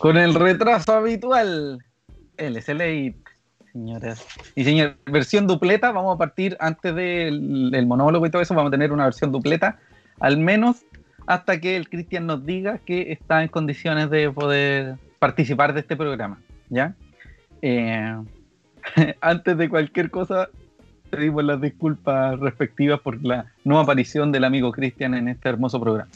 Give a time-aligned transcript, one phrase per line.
[0.00, 1.84] Con el retraso habitual,
[2.38, 3.14] el SLA,
[3.70, 4.26] señoras
[4.56, 8.72] y señores, versión dupleta, vamos a partir antes del monólogo y todo eso, vamos a
[8.72, 9.78] tener una versión dupleta,
[10.18, 10.86] al menos
[11.26, 15.96] hasta que el Cristian nos diga que está en condiciones de poder participar de este
[15.96, 16.94] programa, ¿ya?
[17.60, 18.16] Eh,
[19.20, 20.48] antes de cualquier cosa,
[21.10, 26.10] pedimos las disculpas respectivas por la no aparición del amigo Cristian en este hermoso programa.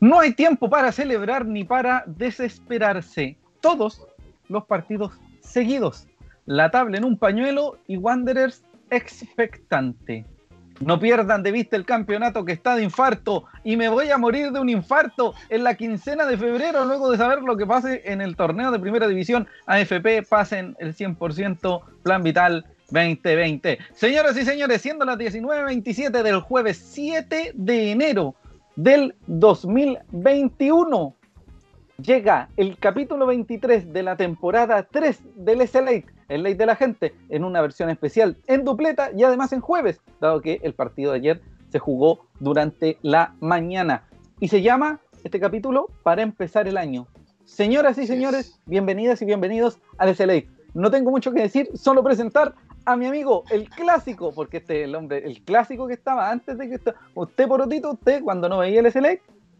[0.00, 3.36] No hay tiempo para celebrar ni para desesperarse.
[3.60, 4.06] Todos
[4.48, 6.06] los partidos seguidos.
[6.46, 10.24] La tabla en un pañuelo y Wanderers expectante.
[10.80, 14.52] No pierdan de vista el campeonato que está de infarto y me voy a morir
[14.52, 18.20] de un infarto en la quincena de febrero luego de saber lo que pase en
[18.20, 20.22] el torneo de primera división AFP.
[20.28, 23.78] Pasen el 100% Plan Vital 2020.
[23.94, 28.36] Señoras y señores, siendo las 19.27 del jueves 7 de enero
[28.78, 31.16] del 2021,
[32.00, 37.12] llega el capítulo 23 de la temporada 3 del SLA, el Late de la Gente,
[37.28, 41.18] en una versión especial en dupleta y además en jueves, dado que el partido de
[41.18, 44.04] ayer se jugó durante la mañana.
[44.38, 47.08] Y se llama este capítulo Para empezar el año.
[47.46, 50.44] Señoras y señores, bienvenidas y bienvenidos al SLA.
[50.74, 52.54] No tengo mucho que decir, solo presentar
[52.88, 56.56] a mi amigo, el clásico, porque este es el hombre, el clásico que estaba antes
[56.56, 59.18] de que usted, usted porotito, usted cuando no veía el SLA,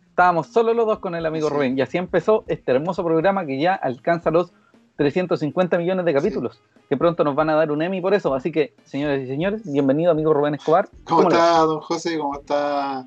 [0.08, 1.76] estábamos solo los dos con el amigo Rubén.
[1.76, 4.54] Y así empezó este hermoso programa que ya alcanza los
[4.96, 8.34] 350 millones de capítulos, que pronto nos van a dar un Emmy por eso.
[8.34, 10.88] Así que, señores y señores, bienvenido amigo Rubén Escobar.
[11.04, 12.16] ¿Cómo, está, don José?
[12.18, 13.06] ¿Cómo está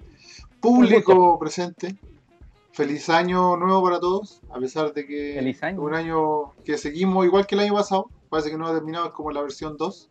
[0.59, 1.95] público presente?
[2.73, 5.81] Feliz año nuevo para todos, a pesar de que Feliz año.
[5.81, 9.11] un año que seguimos igual que el año pasado, parece que no ha terminado, es
[9.11, 10.09] como la versión 2.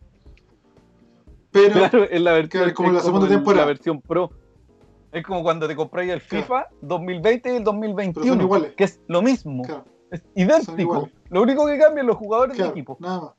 [1.50, 3.62] Pero Claro, es la versión, es como la segunda el- temporada.
[3.62, 4.30] La versión pro.
[5.10, 6.44] Es como cuando te compráis el Claro.
[6.44, 8.74] FIFA 2020 y el Pero son 2021, iguales.
[8.76, 11.08] que es lo mismo, claro, es idéntico.
[11.30, 12.96] Lo único que cambian los jugadores del equipo.
[13.00, 13.32] nada más.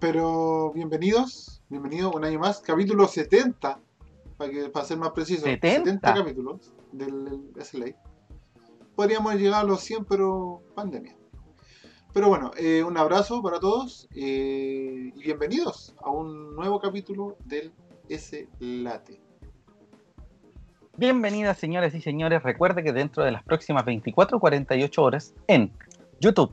[0.00, 3.78] Pero bienvenidos, bienvenidos un año más, capítulo 70,
[4.38, 6.14] para, que, para ser más preciso, 70.
[6.14, 7.94] capítulos del SLA.
[8.96, 11.14] Podríamos llegar a los 100, pero pandemia.
[12.12, 17.72] Pero bueno, eh, un abrazo para todos eh, y bienvenidos a un nuevo capítulo del
[18.08, 19.20] S-Late.
[20.96, 22.42] Bienvenidas, señores y señores.
[22.42, 25.70] Recuerde que dentro de las próximas 24 o 48 horas en
[26.20, 26.50] YouTube,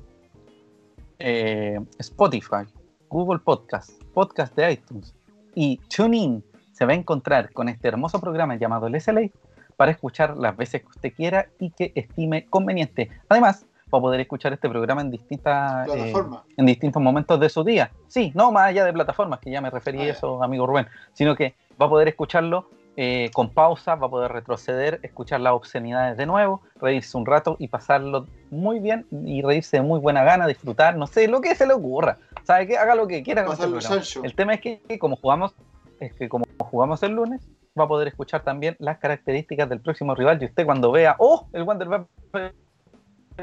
[1.18, 2.68] eh, Spotify,
[3.10, 5.16] Google Podcast, Podcast de iTunes
[5.56, 9.32] y TuneIn se va a encontrar con este hermoso programa llamado el SLA
[9.76, 13.10] para escuchar las veces que usted quiera y que estime conveniente.
[13.28, 16.14] Además, va a poder escuchar este programa en distintas eh,
[16.58, 17.92] en distintos momentos de su día.
[18.08, 20.12] Sí, no más allá de plataformas, que ya me referí Ah, a ya.
[20.14, 24.32] eso, amigo Rubén, sino que va a poder escucharlo eh, con pausa, va a poder
[24.32, 29.78] retroceder, escuchar las obscenidades de nuevo, reírse un rato y pasarlo muy bien y reírse
[29.78, 32.18] de muy buena gana, disfrutar, no sé, lo que se le ocurra.
[32.44, 32.78] ¿Sabe qué?
[32.78, 34.20] Haga lo que quiera con este.
[34.24, 35.54] El tema es que, que como jugamos,
[36.00, 37.48] es que como jugamos el lunes,
[37.80, 41.48] va a poder escuchar también las características del próximo rival y usted cuando vea, oh,
[41.54, 42.08] el Wander va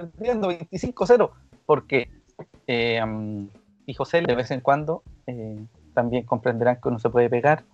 [0.05, 1.31] perdiendo 25-0,
[1.65, 2.10] porque
[2.66, 3.00] eh,
[3.87, 5.59] y José de vez en cuando eh,
[5.94, 7.65] también comprenderán que uno se puede pegar,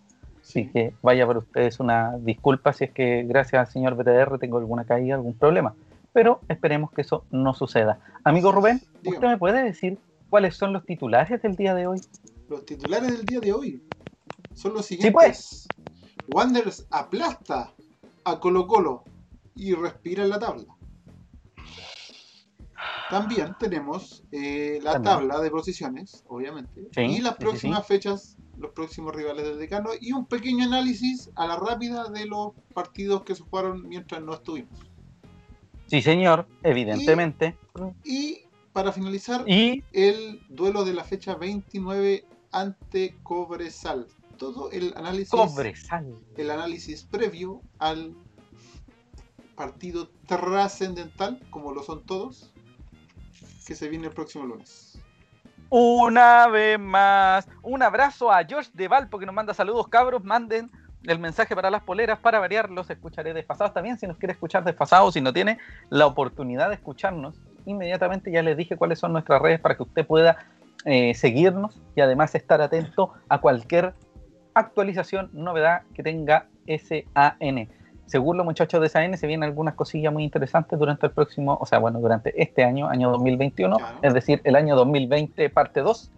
[0.43, 0.71] así Sí.
[0.73, 4.85] que vaya para ustedes una disculpa si es que gracias al señor BTR tengo alguna
[4.85, 5.75] caída, algún problema,
[6.13, 7.99] pero esperemos que eso no suceda.
[8.25, 9.29] Amigo Rubén, ¿usted Dígame.
[9.29, 9.99] me puede decir
[10.29, 12.01] cuáles son los titulares del día de hoy?
[12.49, 13.83] Los titulares del día de hoy
[14.55, 15.13] son los Sí, siguientes.
[15.15, 15.69] pues.
[16.33, 17.73] Wanderers aplasta
[18.25, 19.05] a Colo Colo
[19.57, 20.65] y respira en la tabla.
[23.11, 25.15] También tenemos eh, la También.
[25.17, 27.93] tabla de posiciones, obviamente, Sí, y las sí, próximas sí.
[27.95, 32.53] fechas, los próximos rivales del decano, y un pequeño análisis a la rápida de los
[32.73, 34.79] partidos que se jugaron mientras no estuvimos.
[35.89, 37.57] Sí, señor, evidentemente.
[38.05, 44.07] Y para finalizar, Y el duelo de la fecha 29 ante Cobresal.
[44.39, 46.15] Todo el análisis Cobresal.
[46.37, 48.15] el análisis previo al
[49.57, 52.50] partido trascendental, como lo son todos,
[53.65, 55.01] que se viene el próximo lunes.
[55.69, 60.25] Una vez más, un abrazo a George de Valpo que nos manda saludos, cabros.
[60.25, 60.69] Manden
[61.05, 62.71] el mensaje para las poleras para variar.
[62.71, 63.99] Los escucharé desfasados también.
[63.99, 65.59] Si nos quiere escuchar desfasados, si no tiene
[65.89, 70.05] la oportunidad de escucharnos, inmediatamente ya les dije cuáles son nuestras redes para que usted
[70.07, 70.39] pueda
[70.85, 73.95] eh, seguirnos y además estar atento a cualquier
[74.55, 77.69] actualización, novedad que tenga SAN.
[78.11, 81.65] Según los muchachos de SAN, se vienen algunas cosillas muy interesantes durante el próximo, o
[81.65, 83.99] sea, bueno, durante este año, año 2021, Claro.
[84.03, 86.11] es decir, el año 2020, parte 2.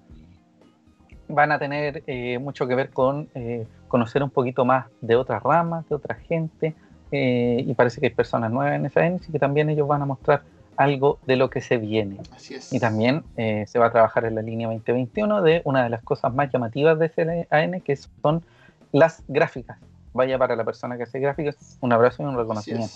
[1.28, 5.42] Van a tener eh, mucho que ver con eh, conocer un poquito más de otras
[5.42, 6.74] ramas, de otra gente,
[7.10, 10.06] eh, y parece que hay personas nuevas en SAN, así que también ellos van a
[10.06, 10.44] mostrar
[10.78, 12.20] algo de lo que se viene.
[12.34, 12.72] Así es.
[12.72, 16.02] Y también eh, se va a trabajar en la línea 2021 de una de las
[16.02, 18.42] cosas más llamativas de CLAN, que son
[18.92, 19.76] las gráficas.
[20.12, 22.94] Vaya para la persona que hace gráficas, un abrazo y un reconocimiento.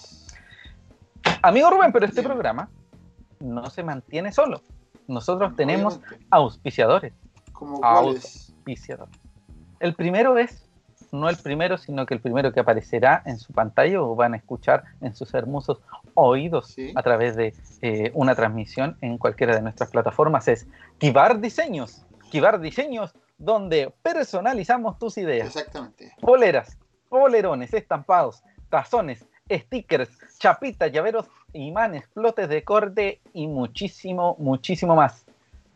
[1.43, 2.69] Amigo Rubén, pero este programa
[3.41, 4.61] no se mantiene solo.
[5.07, 6.27] Nosotros tenemos Obviamente.
[6.31, 7.13] auspiciadores.
[7.53, 8.51] Cuáles.
[8.51, 9.15] auspiciadores.
[9.81, 10.69] El primero es,
[11.13, 14.37] no el primero, sino que el primero que aparecerá en su pantalla o van a
[14.37, 15.79] escuchar en sus hermosos
[16.15, 16.93] oídos Sí.
[16.95, 20.67] a través de eh, una transmisión en cualquiera de nuestras plataformas es
[20.99, 22.05] Kibar Diseños.
[22.31, 25.47] Kibar Diseños, donde personalizamos tus ideas.
[25.49, 26.13] Exactamente.
[26.21, 26.77] Poleras,
[27.09, 35.25] polerones, estampados, tazones, stickers, chapitas, llaveros, imanes, flotes de corte y muchísimo, muchísimo más.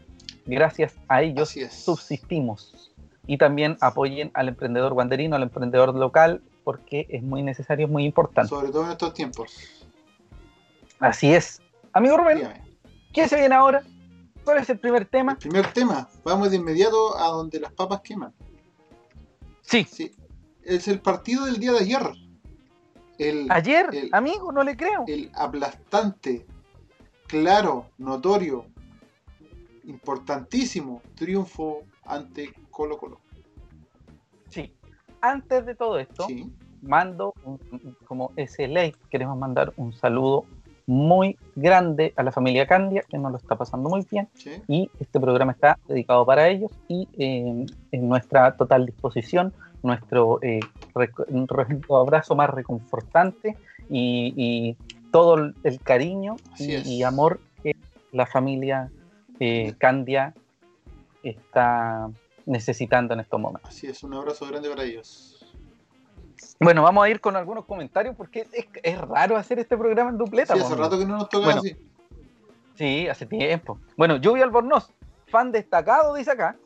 [0.46, 2.92] Gracias a ellos subsistimos.
[3.26, 8.04] Y también apoyen al emprendedor guanderino, al emprendedor local, porque es muy necesario, es muy
[8.04, 8.48] importante.
[8.48, 9.86] Sobre todo en estos tiempos.
[10.98, 11.60] Así es.
[11.92, 12.62] Amigo Rubén, Dígame.
[13.12, 13.82] ¿qué se viene ahora?
[14.44, 15.32] ¿Cuál es el primer tema?
[15.32, 16.08] El primer tema.
[16.24, 18.32] Vamos de inmediato a donde las papas queman.
[19.62, 20.12] Sí, Sí.
[20.64, 22.02] Es el partido del día de ayer.
[23.18, 25.04] El, ayer, el- amigo, no le creo.
[25.08, 26.46] el aplastante,
[27.26, 28.66] claro, notorio,
[29.84, 33.20] importantísimo triunfo ante Colo Colo.
[34.48, 34.72] Sí.
[35.20, 36.50] Antes de todo esto, Sí,
[36.82, 37.60] mando, un-
[38.06, 40.44] como SLA, queremos mandar un saludo
[40.86, 44.28] muy grande a la familia Candia, que nos lo está pasando muy bien.
[44.34, 44.50] sí.
[44.66, 49.52] y este programa está dedicado para ellos y eh, en nuestra total disposición,
[49.84, 50.58] nuestro eh,
[51.88, 53.56] abrazo más reconfortante
[53.88, 54.76] y, y
[55.12, 57.76] todo el, cariño y, y amor que
[58.12, 58.90] la familia
[59.44, 60.34] eh, Candia
[61.22, 62.08] está
[62.46, 63.68] necesitando en estos momentos.
[63.70, 65.44] Así es, un abrazo grande para ellos.
[66.60, 70.18] Bueno, vamos a ir con algunos comentarios porque es, es raro hacer este programa en
[70.18, 70.54] dupleta.
[70.54, 71.60] Sí, hace rato que no nos toca Bueno.
[71.60, 71.76] así.
[72.76, 73.78] Sí, hace tiempo.
[73.96, 74.92] Bueno, Lluvia Albornoz,
[75.28, 76.56] fan destacado, dice acá.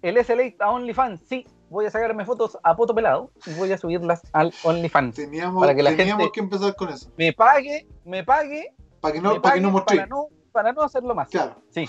[0.00, 3.78] El SLA a OnlyFans, sí, voy a sacarme fotos a poto pelado y voy a
[3.78, 5.14] subirlas al OnlyFans.
[5.14, 7.10] Teníamos, Para que la teníamos gente- que empezar con eso.
[7.16, 9.96] Me pague, me pague, Para que no, para que no mostré.
[9.98, 11.28] para no, para no hacerlo más.
[11.28, 11.56] Claro.
[11.70, 11.88] Sí.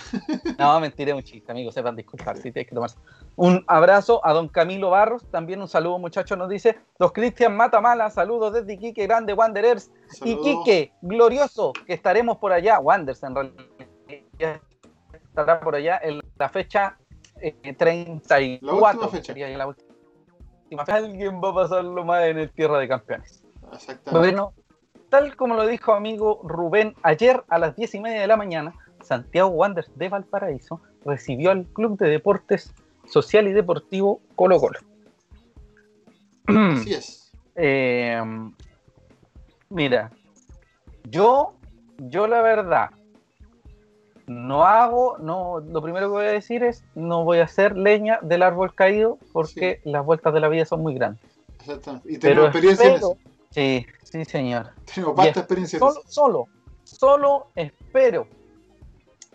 [0.58, 2.98] No, mentira, un chiste, amigos, sepan disculpar, sí, tienes que tomarse.
[3.36, 6.80] Un abrazo a don Camilo Barros, también un saludo, muchachos, nos dice.
[6.98, 9.92] Los Cristian Matamala, saludos desde Iquique, grande Wanderers.
[10.08, 10.48] Saludos.
[10.48, 14.62] Iquique, glorioso, que estaremos por allá, Wanders en realidad
[15.34, 16.98] estará por allá en la fecha
[17.42, 18.66] eh, 34.
[18.66, 19.34] La última fecha.
[19.34, 20.98] Sería ya la última fecha.
[20.98, 23.44] Alguien va a pasarlo más en el Tierra de Campeones.
[23.74, 24.12] Exactamente.
[24.12, 24.54] Bueno,
[25.14, 28.74] tal como lo dijo amigo Rubén, ayer a las 10 y media de la mañana,
[29.04, 32.74] Santiago Wanderers de Valparaíso recibió al Club de Deportes
[33.06, 34.80] Social y Deportivo Colo Colo.
[36.48, 37.20] Así es.
[37.56, 38.20] Eh,
[39.70, 40.10] mira,
[41.04, 41.54] yo,
[42.00, 42.90] yo la verdad,
[44.26, 48.18] no hago, no, lo primero que voy a decir es, no voy a hacer leña
[48.24, 51.22] del árbol caído porque las vueltas de la vida son muy grandes.
[51.60, 52.12] Exactamente.
[52.12, 53.33] Y Pero tenemos experiencia en espero- eso.
[53.54, 54.72] Sí, sí señor.
[55.16, 56.48] Vasta y experiencia en Solo, solo,
[56.84, 58.28] solo espero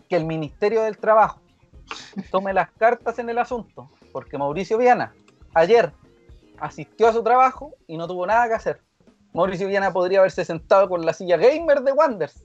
[0.09, 1.41] que el Ministerio del Trabajo
[2.31, 5.15] tome las cartas en el asunto, porque Mauricio Viana
[5.55, 5.93] ayer
[6.59, 8.83] asistió a su trabajo y no tuvo nada que hacer.
[9.33, 12.45] Mauricio Viana podría haberse sentado con la silla gamer de Wanders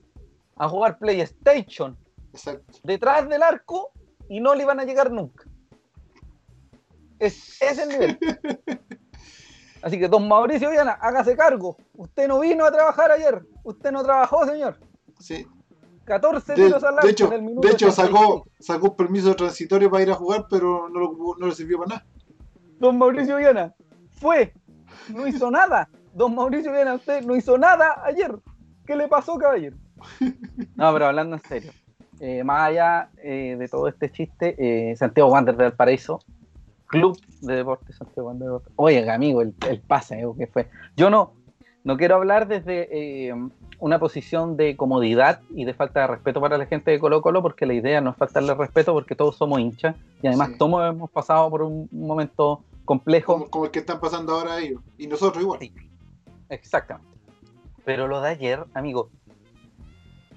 [0.57, 1.97] a jugar PlayStation
[2.31, 2.79] Exacto.
[2.83, 3.91] detrás del arco
[4.29, 5.45] y no le iban a llegar nunca.
[7.19, 8.19] Es, es el nivel.
[9.83, 11.75] Así que, don Mauricio Viana, hágase cargo.
[11.95, 13.41] Usted no vino a trabajar ayer.
[13.63, 14.77] Usted no trabajó, señor.
[15.19, 15.45] Sí.
[16.05, 18.07] 14 De, tiros al arco de hecho, en el minuto de hecho 86.
[18.19, 21.77] sacó, sacó un permiso transitorio para ir a jugar, pero no, lo- no le sirvió
[21.79, 22.05] para nada.
[22.79, 23.73] Don Mauricio Viana
[24.19, 24.53] fue,
[25.09, 25.89] no hizo nada.
[26.13, 28.35] Don Mauricio Viana, usted no hizo nada ayer.
[28.85, 29.77] ¿Qué le pasó, caballero?
[30.75, 31.71] No, pero hablando en serio.
[32.19, 36.19] eh, más allá eh, de todo este chiste, eh, Santiago Wander del Paraíso,
[36.93, 38.50] Club de Deportes Santiago Wander.
[38.75, 40.69] Oye, amigo, el, el pase, eh, que fue.
[40.95, 41.33] Yo no,
[41.83, 43.33] no quiero hablar desde eh,
[43.79, 47.41] una posición de comodidad y de falta de respeto para la gente de Colo Colo,
[47.41, 51.09] porque la idea no es faltarle respeto, porque todos somos hinchas y además todos hemos
[51.09, 53.50] pasado por un momento complejo.
[53.50, 55.62] Como, el que están pasando ahora ellos, y nosotros igual.
[56.50, 57.09] exactamente.
[57.85, 59.09] Pero lo de ayer, amigo,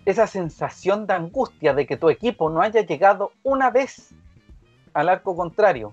[0.07, 4.15] esa sensación de angustia de que tu equipo no haya llegado una vez
[4.95, 5.93] al arco contrario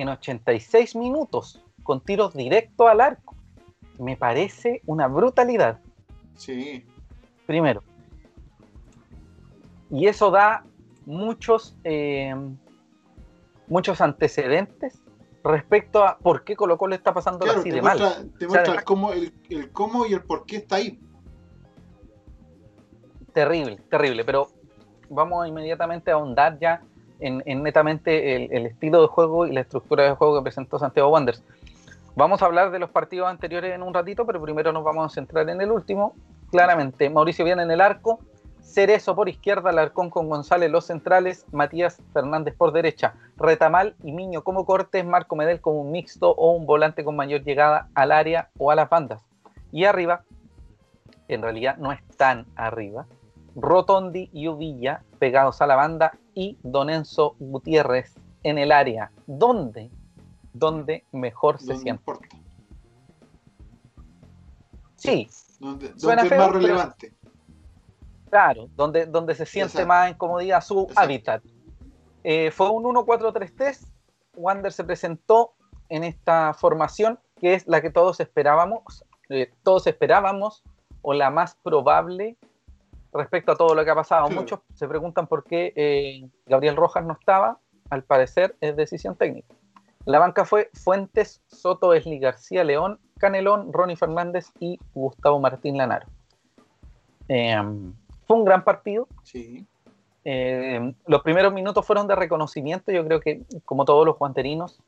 [0.00, 3.34] en 86 minutos con tiros directos al arco,
[3.98, 5.80] me parece una brutalidad.
[6.36, 6.84] Sí.
[7.46, 7.82] Primero.
[9.90, 10.64] Y eso da
[11.06, 12.34] muchos, eh,
[13.66, 15.02] muchos antecedentes
[15.42, 17.98] respecto a por qué Colo Colo está pasando así de mal.
[18.38, 21.00] Te muestra el, cómo, el, cómo y el por qué está ahí.
[23.32, 24.48] Terrible, terrible, pero
[25.08, 26.82] vamos inmediatamente a ahondar ya
[27.20, 31.42] en, netamente el, estilo de juego y la estructura de juego que presentó Santiago Wanderers.
[32.14, 35.14] Vamos a hablar de los partidos anteriores en un ratito, pero primero nos vamos a
[35.14, 36.14] centrar en el último.
[36.50, 38.20] Claramente, Mauricio viene en el arco,
[38.60, 44.42] Cerezo por izquierda, Alarcón con González los centrales, Matías Fernández por derecha, Retamal y Miño
[44.42, 48.50] como cortes, Marco Medel como un mixto o un volante con mayor llegada al área
[48.58, 49.24] o a las bandas.
[49.72, 50.24] Y arriba,
[51.28, 53.06] en realidad no están arriba,
[53.54, 58.14] Rotondi y Uvilla pegados a la banda y Don Enzo Gutiérrez
[58.44, 59.10] en el área.
[59.26, 59.90] ¿Dónde?
[60.52, 62.12] donde mejor se siente.
[64.96, 65.28] Sí.
[65.60, 67.14] Donde, es más relevante.
[68.30, 71.42] claro, donde, donde se siente más en comodidad su hábitat.
[72.24, 73.86] Eh, fue un 1-4-3-3.
[74.36, 75.54] Wander se presentó
[75.88, 80.62] en esta formación, que es la que todos esperábamos, eh, todos esperábamos,
[81.02, 82.36] o la más probable
[83.18, 84.30] respecto a todo lo que ha pasado.
[84.30, 87.58] Muchos se preguntan por qué eh, Gabriel Rojas no estaba.
[87.90, 89.54] Al parecer es decisión técnica.
[90.04, 96.06] La banca fue Fuentes, Soto, Esli García, León, Canelón, Ronnie Fernández y Gustavo Martín Lanaro.
[97.28, 97.92] Em,
[98.26, 99.06] fue un gran partido.
[99.22, 99.66] Sí.
[100.24, 102.90] Em, los primeros minutos fueron de reconocimiento.
[102.92, 104.80] Yo creo que, como todos los guanterinos,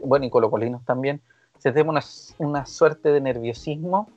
[0.00, 1.20] bueno, y colocolinos también,
[1.58, 2.02] se tiene una,
[2.38, 4.08] una suerte de nerviosismo,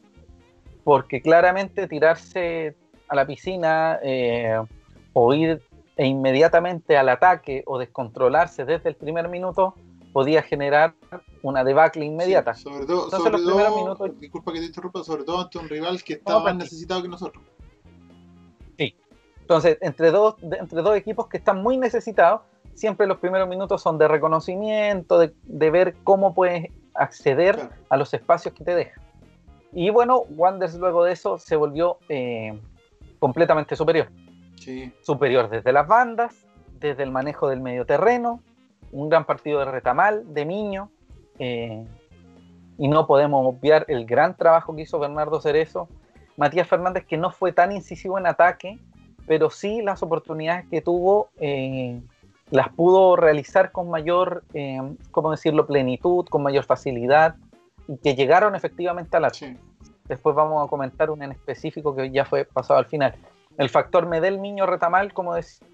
[0.83, 2.75] porque claramente tirarse
[3.07, 4.59] a la piscina eh,
[5.13, 5.61] o ir
[5.95, 9.73] e inmediatamente al ataque o descontrolarse desde el primer minuto
[10.13, 10.93] podía generar
[11.41, 12.53] una debacle inmediata.
[12.53, 16.39] sobre todo, sobre todo disculpa que te interrumpa, sobre todo ante un rival que está
[16.39, 17.43] más necesitado que nosotros.
[18.77, 18.95] Sí.
[19.41, 22.41] Entonces, entre dos, entre dos equipos que están muy necesitados,
[22.73, 28.53] siempre los primeros minutos son de reconocimiento, de, ver cómo puedes acceder a los espacios
[28.53, 29.03] que te dejan.
[29.73, 32.59] Y bueno, Wanders luego de eso se volvió eh,
[33.19, 34.09] completamente superior.
[34.55, 34.91] Sí.
[35.01, 36.47] Superior desde las bandas,
[36.79, 38.41] desde el manejo del medio terreno,
[38.91, 40.89] un gran partido de Retamal, de Miño,
[41.39, 41.85] eh,
[42.77, 45.87] y no podemos obviar el gran trabajo que hizo Bernardo Cerezo.
[46.37, 48.79] Matías Fernández, que no fue tan incisivo en ataque,
[49.25, 51.99] pero sí las oportunidades que tuvo eh,
[52.51, 54.79] las pudo realizar con mayor, eh,
[55.11, 57.35] ¿cómo decirlo?, plenitud, con mayor facilidad,
[57.87, 59.31] y que llegaron efectivamente a la...
[60.07, 63.15] Después vamos a comentar un en específico que ya fue pasado al final.
[63.57, 65.67] El factor Medel Miño Retamal, como decía,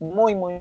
[0.00, 0.60] muy, muy,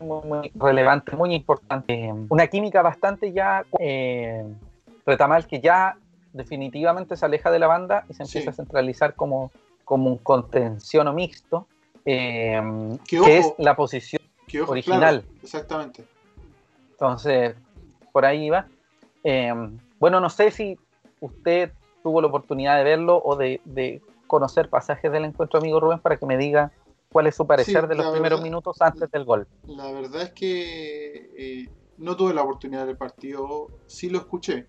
[0.00, 2.12] muy, relevante, muy importante.
[2.28, 4.44] Una química bastante ya eh,
[5.06, 5.96] retamal que ya
[6.32, 9.52] definitivamente se aleja de la banda y se empieza a centralizar como,
[9.84, 11.66] como un contención o mixto,
[12.04, 12.60] eh,
[13.08, 14.22] que es la posición
[14.66, 15.24] original.
[15.42, 16.04] exactamente.
[16.90, 17.54] Entonces,
[18.12, 18.66] por ahí va.
[19.22, 19.52] Eh,
[19.98, 20.78] bueno, no sé si
[21.24, 25.98] usted tuvo la oportunidad de verlo o de, de conocer pasajes del encuentro amigo Rubén
[25.98, 26.72] para que me diga
[27.14, 29.46] ¿Cuál es su parecer de los primeros minutos antes del gol?
[29.68, 34.66] La verdad es que eh, no tuve la oportunidad del partido, sí lo escuché,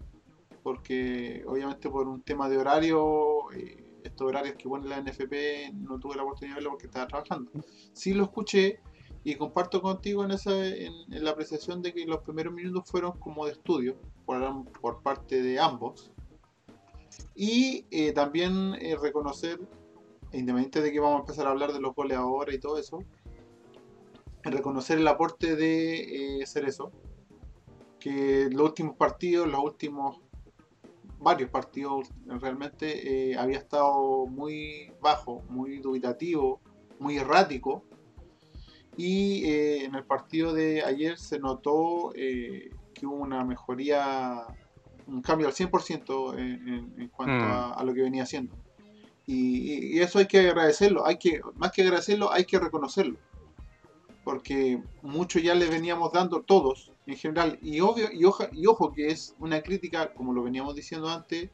[0.61, 5.97] porque obviamente por un tema de horario, eh, estos horarios que pone la NFP, no
[5.99, 7.49] tuve la oportunidad de verlo porque estaba trabajando.
[7.93, 8.79] Sí lo escuché
[9.23, 13.47] y comparto contigo en, esa, en, la apreciación de que los primeros minutos fueron como
[13.47, 16.11] de estudio por, por parte de ambos.
[17.35, 19.59] Y eh, también reconocer
[20.37, 22.99] independiente de que vamos a empezar a hablar de los goles ahora y todo eso,
[24.43, 26.91] reconocer el aporte de eh, Cerezo,
[27.99, 30.21] que los últimos partidos, los últimos
[31.19, 36.61] varios partidos realmente eh, había estado muy bajo, muy dubitativo,
[36.99, 37.83] muy errático.
[38.97, 44.45] Y eh, en el partido de ayer se notó que hubo una mejoría,
[45.07, 47.49] un cambio al 100% en, en, cuanto mm.
[47.51, 48.55] a, a, lo que venía haciendo.
[49.27, 53.17] Y, eso hay que agradecerlo, hay que, más que agradecerlo, hay que reconocerlo.
[54.23, 57.59] porque mucho ya le veníamos dando todos en general.
[57.61, 61.49] Y, obvio, y, ojo, y ojo que es una crítica, como lo veníamos diciendo antes,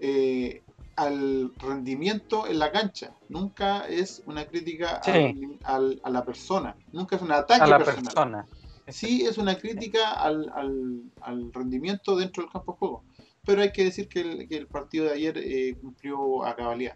[0.00, 0.62] eh,
[0.96, 3.14] al rendimiento en la cancha.
[3.30, 5.10] Nunca es una crítica Sí.
[5.10, 6.76] al- al- a la persona.
[6.92, 8.04] Nunca es un ataque a la personal.
[8.04, 8.46] persona.
[8.88, 13.04] Sí, es una crítica al, al- al rendimiento dentro del campo de juego.
[13.44, 16.94] Pero hay que decir que el, que el partido de ayer eh, cumplió a cabalidad.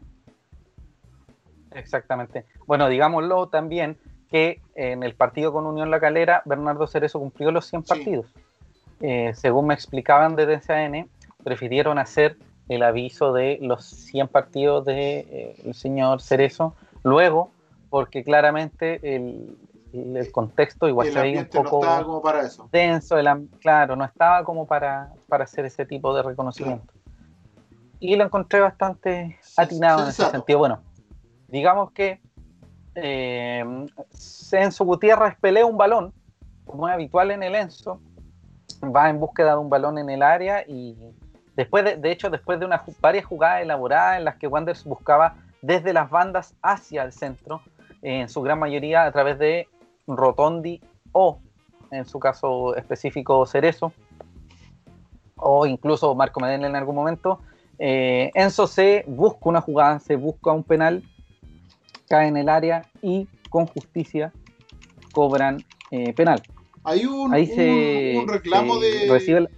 [1.73, 2.47] Exactamente.
[2.67, 3.97] Bueno, digámoslo también
[4.31, 7.89] que en el partido con Unión La Calera, Bernardo Cerezo cumplió los 100 Sí.
[7.89, 8.27] partidos.
[9.01, 11.09] Eh, según me explicaban desde CAN,
[11.45, 12.37] prefirieron hacer
[12.69, 16.75] el aviso de los 100 partidos del señor Cerezo
[17.05, 17.51] luego,
[17.91, 19.57] porque claramente el,
[20.17, 22.69] el- contexto igual se veía un no poco estaba como para eso.
[22.73, 26.93] denso, el claro, no estaba como para, para hacer ese tipo de reconocimiento.
[27.99, 30.59] Y lo encontré bastante atinado en ese sentido.
[30.59, 30.81] Bueno,
[31.49, 32.21] digamos que
[32.95, 33.65] eh,
[34.53, 36.13] Enzo Gutiérrez pelea un balón,
[36.67, 38.01] como es habitual en el Enzo,
[38.85, 40.97] va en búsqueda de un balón en el área y
[41.57, 45.37] después de, de hecho después de unas varias jugadas elaboradas en las que Wanderers buscaba
[45.63, 47.63] desde las bandas hacia el centro,
[48.03, 49.69] en su gran mayoría a través de
[50.07, 50.81] Rotondi
[51.13, 51.39] o
[51.91, 53.93] en su caso específico Cerezo
[55.37, 57.41] o incluso Marco Medel en algún momento,
[57.79, 61.03] eh, Enzo se busca una jugada, se busca un penal,
[62.09, 64.33] cae en el área y con justicia
[65.13, 65.59] cobran
[65.91, 66.43] eh, penal.
[66.85, 69.49] Hay un, Ahí un- se, un reclamo se de, el-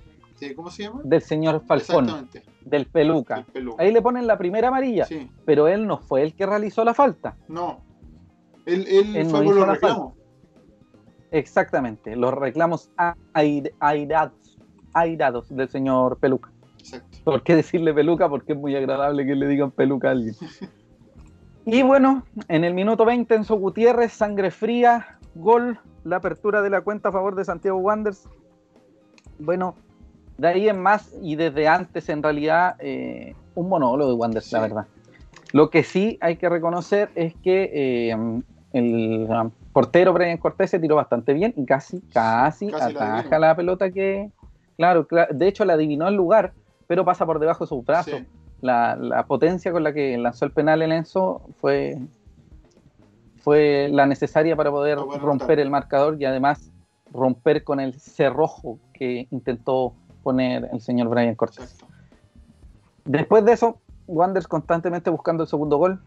[0.40, 1.00] de- ¿Cómo se llama?
[1.04, 2.28] del señor Falcón,
[2.64, 3.38] del Peluca.
[3.38, 3.82] el peluca.
[3.82, 6.94] Ahí le ponen la primera amarilla, Sí, pero él no fue el que realizó la
[6.94, 7.36] falta.
[7.48, 7.80] no.
[8.66, 10.12] Él, él Él no fue por hizo los la reclamos.
[11.30, 12.90] Exactamente, los reclamos
[13.34, 14.58] air- airados,
[14.94, 16.50] airados del señor Peluca.
[16.78, 17.18] Exacto.
[17.24, 18.28] ¿Por qué decirle peluca?
[18.28, 20.34] Porque es muy agradable que le digan peluca a alguien.
[21.66, 26.80] Y bueno, en el minuto 20 Enzo Gutiérrez, sangre fría, gol, la apertura de la
[26.80, 28.26] cuenta a favor de Santiago Wanderers.
[29.38, 29.74] Bueno,
[30.38, 34.54] de ahí en más y desde antes en realidad eh, un monólogo de Wanderers, Sí.
[34.54, 34.86] la verdad.
[35.52, 37.70] Lo que sí hay que reconocer es que
[38.12, 38.40] eh,
[38.78, 43.38] el um, portero Brian Cortés se tiró bastante bien y casi, casi, Casi la ataja
[43.38, 44.30] la pelota que,
[44.76, 46.52] claro, cla- de hecho la adivinó el lugar,
[46.86, 48.26] pero pasa por debajo de sus brazos Sí.
[48.60, 51.98] la, la potencia con la que lanzó el penal el Enzo fue,
[53.40, 56.70] fue la necesaria para poder romper el marcador y además
[57.12, 61.72] romper con el cerrojo que intentó poner el señor Brian Cortés.
[61.72, 61.86] Exacto.
[63.04, 66.00] Después de eso, Wanderers constantemente buscando el segundo gol,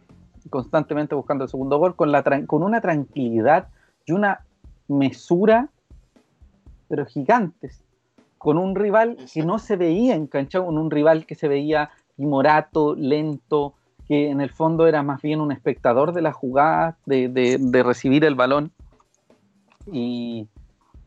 [0.50, 3.68] constantemente buscando el segundo gol, con, la con una tranquilidad
[4.06, 4.42] y una
[4.88, 5.70] mesura,
[6.88, 7.84] pero gigantes,
[8.38, 12.96] con un rival que no se veía enganchado, con un rival que se veía timorato,
[12.96, 13.74] lento,
[14.08, 17.84] que en el fondo era más bien un espectador de la jugada, de, de- de
[17.84, 18.72] recibir el balón.
[19.92, 20.48] Y,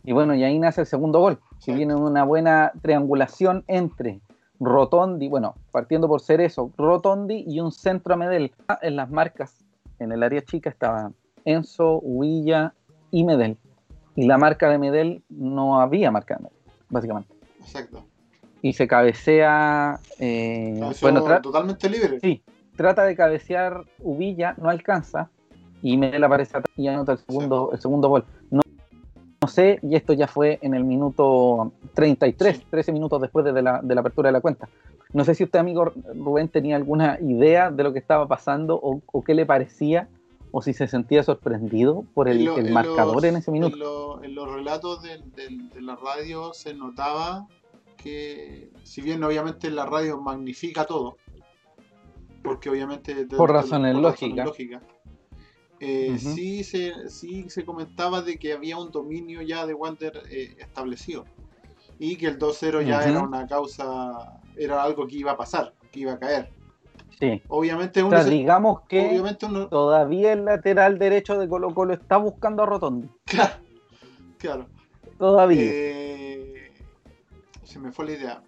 [0.04, 4.20] y bueno, y ahí nace el segundo gol, que viene una buena triangulación entre
[4.60, 8.52] Rotondi, bueno, partiendo por ser eso, Rotondi y un centro a Medel.
[8.82, 9.64] En las marcas,
[9.98, 11.14] en el área chica estaban
[11.44, 12.74] Enzo, Huilla
[13.10, 13.56] y Medel.
[14.16, 17.34] Y la marca de Medel no había marca de Medel, básicamente.
[17.60, 18.04] Exacto.
[18.62, 19.98] Y se cabecea.
[20.18, 22.20] eh, bueno, totalmente libre.
[22.20, 22.42] sí,
[22.76, 25.30] trata de cabecear Ubilla, no alcanza.
[25.82, 28.24] Y Medel aparece atrás y anota el segundo, el segundo gol.
[28.50, 28.62] No,
[29.44, 32.66] no sé, y esto ya fue en el minuto 33, Sí.
[32.70, 34.70] 13 minutos después de la, de la apertura de la cuenta.
[35.12, 39.02] No sé si usted, amigo Rubén, tenía alguna idea de lo que estaba pasando o,
[39.04, 40.08] o qué le parecía,
[40.50, 43.50] o si se sentía sorprendido por el, En lo- el en marcador los- en ese
[43.50, 43.74] minuto.
[43.76, 47.46] En, lo- en los relatos del- del- de la radio se notaba
[47.98, 51.16] que, si bien obviamente la radio magnifica todo,
[52.42, 53.14] porque obviamente...
[53.26, 54.46] de- Por de- razones lógicas.
[54.46, 54.82] lógicas,
[55.80, 60.54] eh, sí, se, sí se comentaba de que había un dominio ya de Wander eh,
[60.58, 61.24] establecido
[61.98, 66.00] y que el 2-0 ya era una causa, era algo que iba a pasar, que
[66.00, 66.48] iba a caer.
[67.20, 67.40] Sí.
[67.48, 71.72] Obviamente O uno, sea, se- digamos que obviamente uno, todavía el lateral derecho de Colo
[71.72, 73.08] Colo está buscando a Rotondi.
[73.24, 73.54] claro,
[74.38, 74.66] claro.
[75.18, 75.60] Todavía.
[75.62, 76.72] Eh,
[77.62, 78.42] se me fue la idea.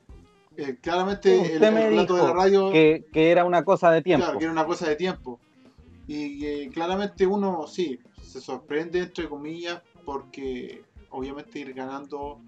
[0.56, 3.90] Eh, claramente el, Usted el me relato de la radio, que, que era una cosa
[3.92, 4.24] de tiempo.
[4.24, 5.38] claro, que era una cosa de tiempo.
[6.06, 12.40] Y que claramente uno, sí, se sorprende, entre comillas, porque obviamente ir ganando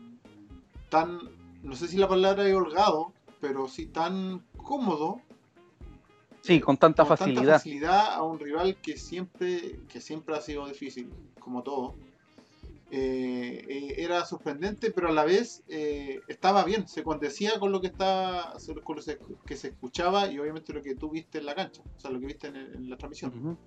[0.91, 1.19] tan,
[1.63, 5.21] no sé si la palabra es holgado, pero sí tan cómodo,
[6.41, 7.43] Sí, con tanta con facilidad.
[7.43, 11.95] tanta facilidad a un rival que siempre, que siempre ha sido difícil, como todo.
[12.91, 17.81] Eh, eh, era sorprendente, pero a la vez eh, estaba bien, se condecía con lo
[17.83, 19.03] que estaba, con lo
[19.45, 22.19] que se escuchaba y obviamente lo que tú viste en la cancha, o sea, lo
[22.19, 23.59] que viste en, el- en la transmisión.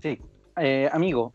[0.00, 0.20] Sí,
[0.58, 1.32] Eh, amigo,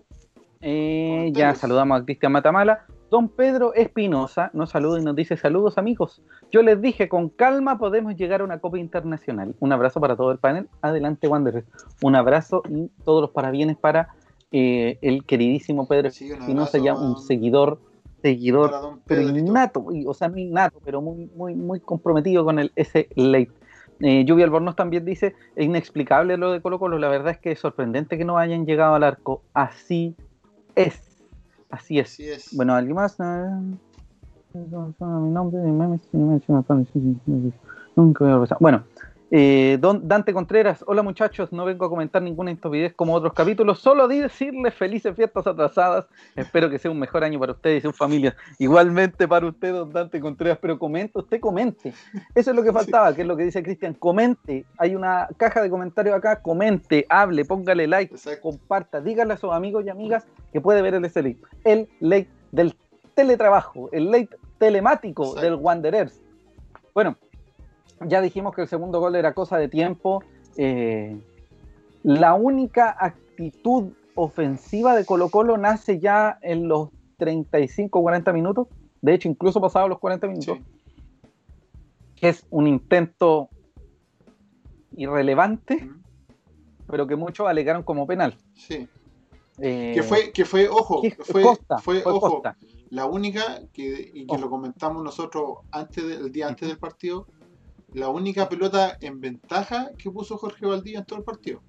[0.63, 2.85] Eh, ya saludamos a Cristian Matamala.
[3.09, 6.21] Don Pedro Espinosa nos saluda y nos dice saludos amigos.
[6.51, 9.55] Yo les dije, con calma podemos llegar a una Copa Internacional.
[9.59, 10.69] Un abrazo para todo el panel.
[10.81, 11.65] Adelante, Wanderers.
[12.03, 14.09] Un abrazo y todos los parabienes para
[14.51, 17.79] eh, el queridísimo Pedro Sí, Espinosa, abrazo ya un seguidor,
[18.21, 23.07] seguidor pero innato, o sea, no innato, pero muy, muy, muy comprometido con el ese
[23.15, 23.51] late.
[24.01, 27.51] Eh, Lluvia Albornoz también dice, es inexplicable lo de Colo Colo, la verdad es que
[27.51, 29.43] es sorprendente que no hayan llegado al arco.
[29.53, 30.15] Así
[30.75, 31.23] es,
[31.69, 32.13] así es.
[32.13, 32.55] Así es.
[32.55, 33.17] Bueno, ¿alguien más?
[34.53, 37.53] Mi nombre, mi sí, sí, sí,
[37.95, 38.57] Nunca voy a.
[38.59, 38.83] Bueno,
[39.33, 43.79] eh, don Dante Contreras, hola muchachos, no vengo a comentar ninguna estupidez como otros capítulos,
[43.79, 46.05] solo di decirles felices fiestas atrasadas.
[46.35, 48.35] Espero que sea un mejor año para ustedes y sus familias.
[48.59, 51.93] Igualmente para usted, don Dante Contreras, pero comente, usted comente.
[52.35, 54.65] Eso es lo que faltaba, que es lo que dice Cristian, comente.
[54.77, 58.41] Hay una caja de comentarios acá, comente, hable, póngale like, Exacto.
[58.41, 61.35] comparta, díganle a sus amigos y amigas que puede ver el SLA.
[61.63, 62.75] El late del
[63.15, 65.41] teletrabajo, el late telemático Exacto.
[65.41, 66.19] del Wanderers.
[66.93, 67.15] Bueno,
[68.07, 70.23] ya dijimos que el segundo gol era cosa de tiempo.
[70.57, 71.19] eh,
[72.03, 78.67] la única actitud ofensiva de Colo Colo nace ya en los 35-40 minutos.
[79.01, 80.57] De hecho, incluso pasados los 40 minutos.
[80.57, 80.63] Sí.
[82.21, 83.49] Es un intento
[84.95, 85.89] irrelevante,
[86.87, 88.35] pero que muchos alegaron como penal.
[88.55, 88.87] Sí.
[89.59, 92.57] Eh, Que fue, que fue, ojo, que que fue, Costa, fue, fue ojo, Costa.
[92.89, 94.41] la única que, y que Ojo.
[94.41, 97.27] lo comentamos nosotros antes del el día antes del partido,
[97.93, 101.61] la única pelota en ventaja que puso Jorge Valdivia en todo el partido.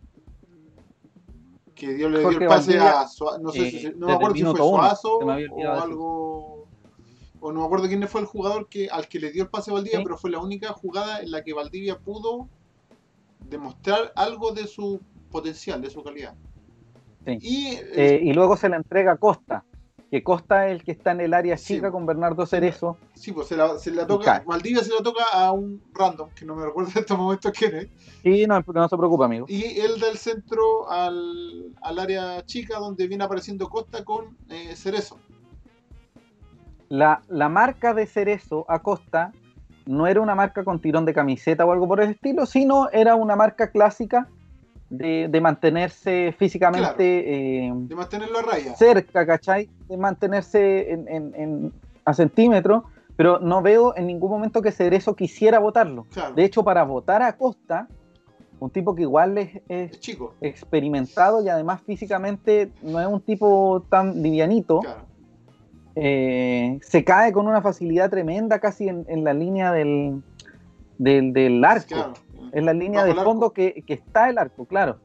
[1.75, 4.07] Que dio, le dio Jorge el pase Valdivia, a Suazo, no sé eh, si, no
[4.07, 6.69] me acuerdo si fue uno, Suazo había o algo,
[7.41, 9.71] o no me acuerdo quién fue el jugador que al que le dio el pase
[9.71, 10.05] a Valdivia, Sí.
[10.05, 12.49] pero fue la única jugada en la que Valdivia pudo
[13.49, 16.35] demostrar algo de su potencial, de su calidad.
[17.27, 17.39] Sí.
[17.41, 19.65] Y Eh, y luego se la entrega a Costa,
[20.13, 21.77] que Costa es el que está en el área Sí.
[21.77, 22.99] chica con Bernardo Cerezo.
[23.15, 24.45] Sí, pues se la, se la toca, cae.
[24.45, 27.75] Valdivia se la toca a un random, que no me recuerdo en estos momentos quién
[27.77, 27.89] es,
[28.23, 29.47] Y no, no se preocupe, amigo.
[29.49, 34.77] y él da el centro al, al área chica donde viene apareciendo Costa con eh,
[34.77, 35.19] Cerezo.
[36.91, 39.33] La, la marca de Cerezo a Costa
[39.87, 43.15] no era una marca con tirón de camiseta o algo por el estilo, sino era
[43.15, 44.29] una marca clásica
[44.93, 48.75] de, de mantenerse físicamente eh, De mantenerlo a raya.
[48.75, 49.71] cerca, ¿cachai?
[49.89, 51.73] De mantenerse en, en- en-
[52.05, 52.83] a centímetros,
[53.17, 56.05] pero no veo en ningún momento que Cerezo quisiera votarlo.
[56.13, 57.89] Claro, De hecho, para votar a Costa,
[58.61, 60.35] un tipo que igual es, es es chico.
[60.43, 65.01] experimentado y además físicamente no es un tipo tan livianito, Claro.
[65.97, 70.23] eh, se cae con una facilidad tremenda casi en, en la línea del,
[70.99, 72.13] del, del arco, Claro.
[72.53, 74.99] En la línea de el fondo que, que está el arco, claro.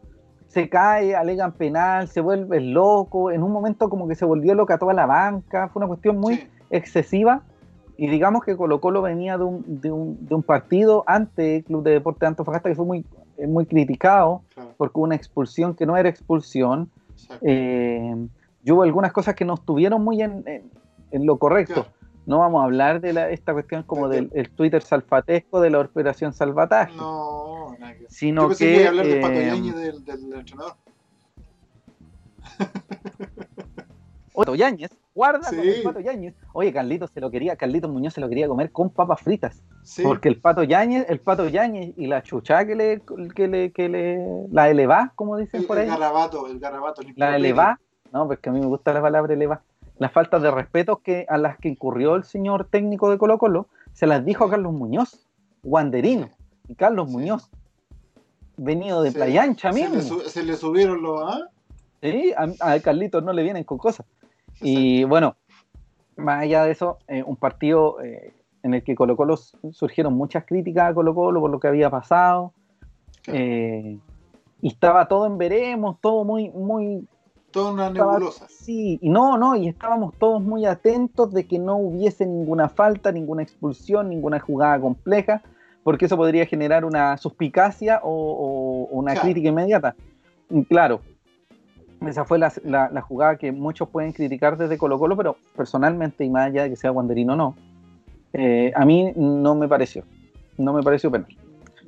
[0.47, 4.77] Se cae, alegan penal, se vuelve loco, en un momento como que se volvió loca
[4.77, 7.41] toda la banca, fue una cuestión muy Sí, excesiva
[7.97, 11.83] y digamos que Colo Colo venía de un, de un, de un partido ante Club
[11.83, 13.05] de Deporte de Antofagasta que fue muy,
[13.37, 14.69] eh, muy criticado claro.
[14.77, 16.89] porque una expulsión que no era expulsión,
[17.41, 18.15] eh,
[18.63, 20.71] y hubo algunas cosas que no estuvieron muy en, en-
[21.11, 21.73] en lo correcto.
[21.73, 21.89] Claro.
[22.27, 25.69] No vamos a hablar de la- esta cuestión como De- del el Twitter salvatesco de
[25.71, 28.11] la operación salvataje, No, nada que ver.
[28.11, 28.77] sino Yo pensé que...
[28.81, 30.73] que hablar del Pato eh, Yañez del, del entrenador.
[34.33, 35.67] Pato Yáñez, guarda con Sí.
[35.69, 36.35] el Pato Yáñez.
[36.53, 39.63] Oye, Carlitos se lo quería, Carlitos Muñoz se lo quería comer con papas fritas.
[39.83, 43.01] Sí, Porque el Pato Yáñez, el Pato Yáñez y la chucha que le,
[43.33, 47.01] que le, que le, la elevá, como dicen el, por el ahí, garabato, el garabato.
[47.01, 47.35] el la impropio.
[47.37, 47.79] elevá,
[48.13, 49.63] no, pues que a mí me gusta la palabra elevá,
[49.99, 53.67] las faltas de respeto que a las que incurrió el señor técnico de Colo Colo,
[53.93, 55.27] se las dijo a Carlos Muñoz,
[55.63, 56.29] Wanderino,
[56.67, 57.13] y Carlos Sí.
[57.15, 57.49] Muñoz,
[58.57, 60.17] venido de Se- Playa Ancha se mismo.
[60.19, 61.21] le, se le subieron los.
[61.23, 61.49] ¿ah?
[62.01, 64.05] Sí, a, a Carlitos no le vienen con cosas.
[64.61, 65.35] Y bueno,
[66.15, 68.33] más allá de eso, eh, un partido eh,
[68.63, 69.37] en el que Colo Colo
[69.71, 72.53] surgieron muchas críticas a Colo Colo por lo que había pasado.
[73.23, 73.39] Claro.
[73.39, 73.99] eh,
[74.61, 77.07] y estaba todo en veremos, todo muy, muy...
[77.57, 78.47] Toda una estaba- nebulosa.
[78.49, 83.11] Sí, y no, no, y estábamos todos muy atentos de que no hubiese ninguna falta,
[83.11, 85.41] ninguna expulsión, ninguna jugada compleja,
[85.83, 89.25] porque eso podría generar una suspicacia o, o una Claro.
[89.25, 89.95] crítica inmediata.
[90.49, 91.01] Y claro,
[92.05, 96.23] esa fue la, la- la jugada que muchos pueden criticar desde Colo Colo, pero personalmente,
[96.25, 97.55] y más allá de que sea Wanderino o no,
[98.33, 100.03] eh, a mí no me pareció.
[100.57, 101.35] No me pareció penal.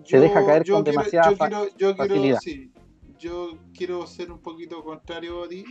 [0.05, 2.39] Se deja caer con quiero, demasiada yo quiero, yo quiero, facilidad.
[2.39, 2.71] sí,
[3.19, 5.63] yo quiero ser un poquito contrario a ti.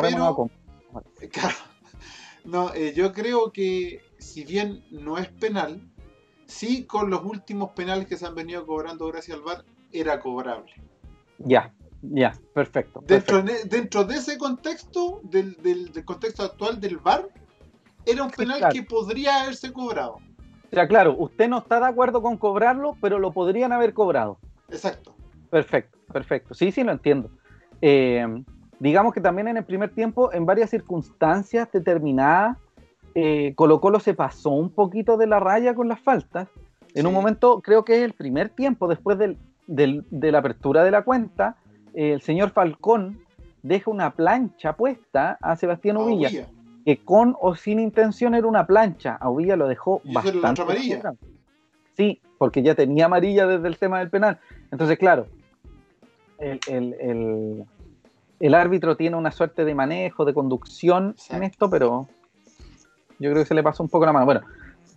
[0.00, 0.50] Pero-.
[1.30, 1.54] Claro.
[2.44, 5.80] No, eh, yo creo que si bien no es penal,
[6.46, 10.72] sí con los últimos penales que se han venido cobrando gracias al VAR, era cobrable.
[11.38, 13.02] Ya, Ya, perfecto.
[13.06, 17.28] Dentro, de, dentro de ese contexto, del, del- del contexto actual del VAR,
[18.06, 18.72] era un Sí, penal claro.
[18.74, 20.14] que podría haberse cobrado.
[20.14, 24.38] O sea, claro, usted no está de acuerdo con cobrarlo, pero lo podrían haber cobrado.
[24.70, 25.14] Exacto.
[25.50, 26.54] Perfecto, perfecto.
[26.54, 27.30] Sí, sí, lo entiendo.
[27.80, 28.26] Eh,
[28.78, 32.56] digamos que también en el primer tiempo, en varias circunstancias determinadas,
[33.14, 36.48] eh, Colo Colo se pasó un poquito de la raya con las faltas.
[36.94, 40.82] En un momento, creo que es el primer tiempo, después del- del- de la apertura
[40.84, 41.56] de la cuenta,
[41.94, 43.20] eh, el señor Falcón
[43.62, 46.48] deja una plancha puesta a Sebastián A Uvilla, Uvilla.
[46.84, 49.16] que con o sin intención era una plancha.
[49.20, 50.62] A Uvilla lo dejó Y eso era la bastante.
[50.62, 51.12] otra amarilla.
[51.96, 54.38] Sí, porque ya tenía amarilla desde el tema del penal.
[54.72, 55.26] Entonces, claro,
[56.40, 57.64] el, el- el-
[58.40, 62.08] el árbitro tiene una suerte de manejo, de conducción en esto, pero
[63.18, 64.24] yo creo que se le pasó un poco la mano.
[64.24, 64.40] Bueno,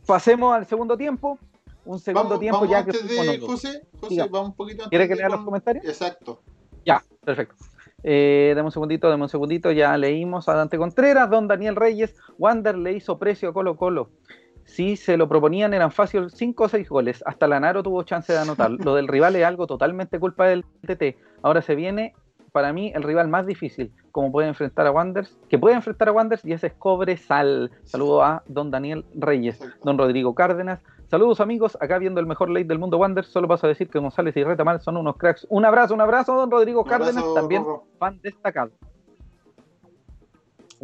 [0.06, 1.38] pasemos al segundo tiempo.
[1.86, 3.40] Un segundo Vamos, tiempo vamos ya que antes fue de.
[3.40, 5.84] José, José, vamos un poquito antes ¿Quiere que lea los comentarios?
[5.86, 6.40] Exacto.
[6.86, 7.56] Ya, perfecto.
[8.04, 9.70] Eh, dame un segundito, dame un segundito.
[9.72, 12.16] Ya leímos a Dante Contreras, don Daniel Reyes.
[12.38, 14.10] Wander le hizo precio a Colo Colo.
[14.66, 17.24] Si se lo proponían, eran fácil 5 o 6 goles.
[17.26, 18.72] Hasta Lanaro tuvo chance de anotar.
[18.72, 21.18] Lo del rival es algo totalmente culpa del TT.
[21.42, 22.14] Ahora se viene,
[22.52, 23.92] para mí, el rival más difícil.
[24.12, 27.72] Como puede enfrentar a Wanders, que puede enfrentar a Wanders y ese es Cobresal.
[27.84, 30.80] Saludo a don Daniel Reyes, don Rodrigo Cárdenas.
[31.14, 33.24] Saludos amigos, acá viendo el mejor late del mundo Wander.
[33.24, 35.46] Solo paso a decir que González y Retamal son unos cracks.
[35.48, 37.24] Un abrazo, un abrazo, don Rodrigo Cárdenas.
[37.36, 37.84] También Rorro.
[38.00, 38.72] fan destacado.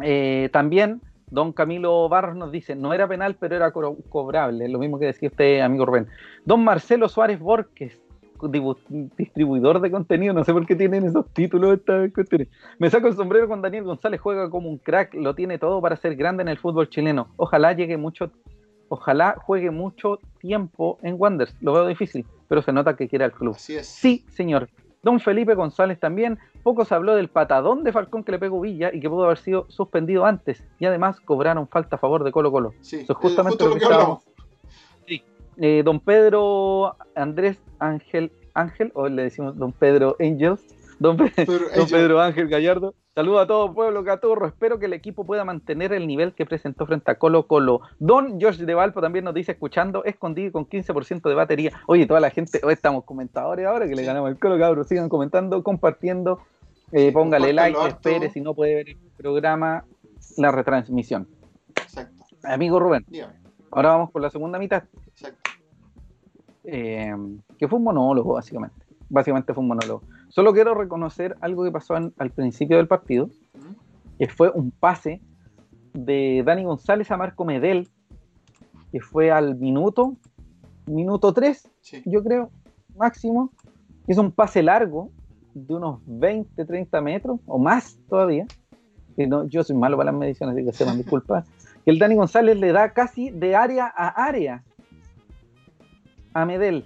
[0.00, 4.78] Eh, también don Camilo Barros nos dice, no era penal, pero era co- cobrable, lo
[4.78, 6.06] mismo que decía usted, amigo Rubén.
[6.44, 7.98] Don Marcelo Suárez Borges,
[9.16, 12.48] distribuidor de contenido, no sé por qué tienen esos títulos estas cuestiones.
[12.78, 15.96] Me saco el sombrero con Daniel González, juega como un crack, lo tiene todo para
[15.96, 17.28] ser grande en el fútbol chileno.
[17.36, 18.30] Ojalá llegue mucho,
[18.88, 23.32] ojalá juegue mucho tiempo en Wanderers, lo veo difícil, pero se nota que quiere al
[23.32, 23.54] club.
[23.56, 23.86] Así es.
[23.86, 24.68] Sí, señor.
[25.02, 26.38] Don Felipe González también.
[26.62, 29.38] Poco se habló del patadón de Falcón que le pegó Villa y que pudo haber
[29.38, 30.62] sido suspendido antes.
[30.78, 32.74] Y además cobraron falta a favor de Colo Colo.
[32.80, 34.20] Sí, Eso es justamente eh, lo que.
[35.62, 40.64] Eh, don Pedro Andrés Ángel Ángel, o le decimos Don Pedro Angels.
[41.00, 41.30] Don, Pe-
[41.90, 42.94] Pedro Ángel Gallardo.
[43.14, 44.46] Saludos a todo pueblo Caturro.
[44.46, 47.80] Espero que el equipo pueda mantener el nivel que presentó frente a Colo Colo.
[47.98, 51.72] Don George de Valpo también nos dice, escuchando, escondido con 15% de batería.
[51.86, 54.86] Oye, toda la gente, hoy estamos comentadores ahora que le ganamos el Colo, cabros.
[54.88, 56.40] Sigan comentando, compartiendo.
[56.92, 59.84] Eh, póngale like, espere si no puede ver el programa,
[60.36, 61.26] la retransmisión.
[61.80, 62.24] Exacto.
[62.44, 63.34] Amigo Rubén, Dígame.
[63.70, 64.82] ahora vamos por la segunda mitad.
[65.06, 65.50] Exacto.
[66.64, 67.14] eh,
[67.58, 68.76] que fue un monólogo, básicamente.
[69.08, 70.02] Básicamente fue un monólogo.
[70.30, 73.28] Solo quiero reconocer algo que pasó en- al principio del partido,
[74.18, 75.20] que fue un pase
[75.92, 77.88] de Dani González a Marco Medel,
[78.92, 80.16] que fue al minuto,
[80.86, 82.02] minuto 3, Sí.
[82.06, 82.50] yo creo,
[82.96, 83.50] máximo.
[84.06, 85.10] Es un pase largo
[85.54, 88.46] de unos 20, 30 metros o más todavía.
[89.16, 91.44] Que no, yo soy malo para las mediciones, así que sepan disculpas.
[91.84, 94.62] Que el Dani González le da casi de área a área
[96.32, 96.84] a Medel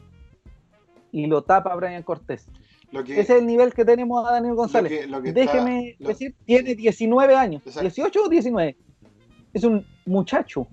[1.12, 2.48] y lo tapa a Brian Cortés.
[2.92, 4.90] Lo que, Ese es el nivel que tenemos a Daniel lo González.
[4.92, 7.62] que- lo que está- Déjeme decir, tiene 19 años.
[7.66, 7.80] Exacto.
[7.82, 8.76] 18 o 19.
[9.52, 10.66] Es un muchacho,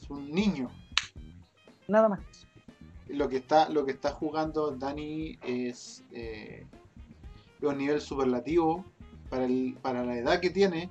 [0.00, 0.70] es un niño.
[1.88, 2.20] nada más.
[3.08, 6.66] Lo que está, lo que está jugando Dani es eh,
[7.60, 8.84] un nivel superlativo
[9.28, 10.88] para, el, para la edad que tiene.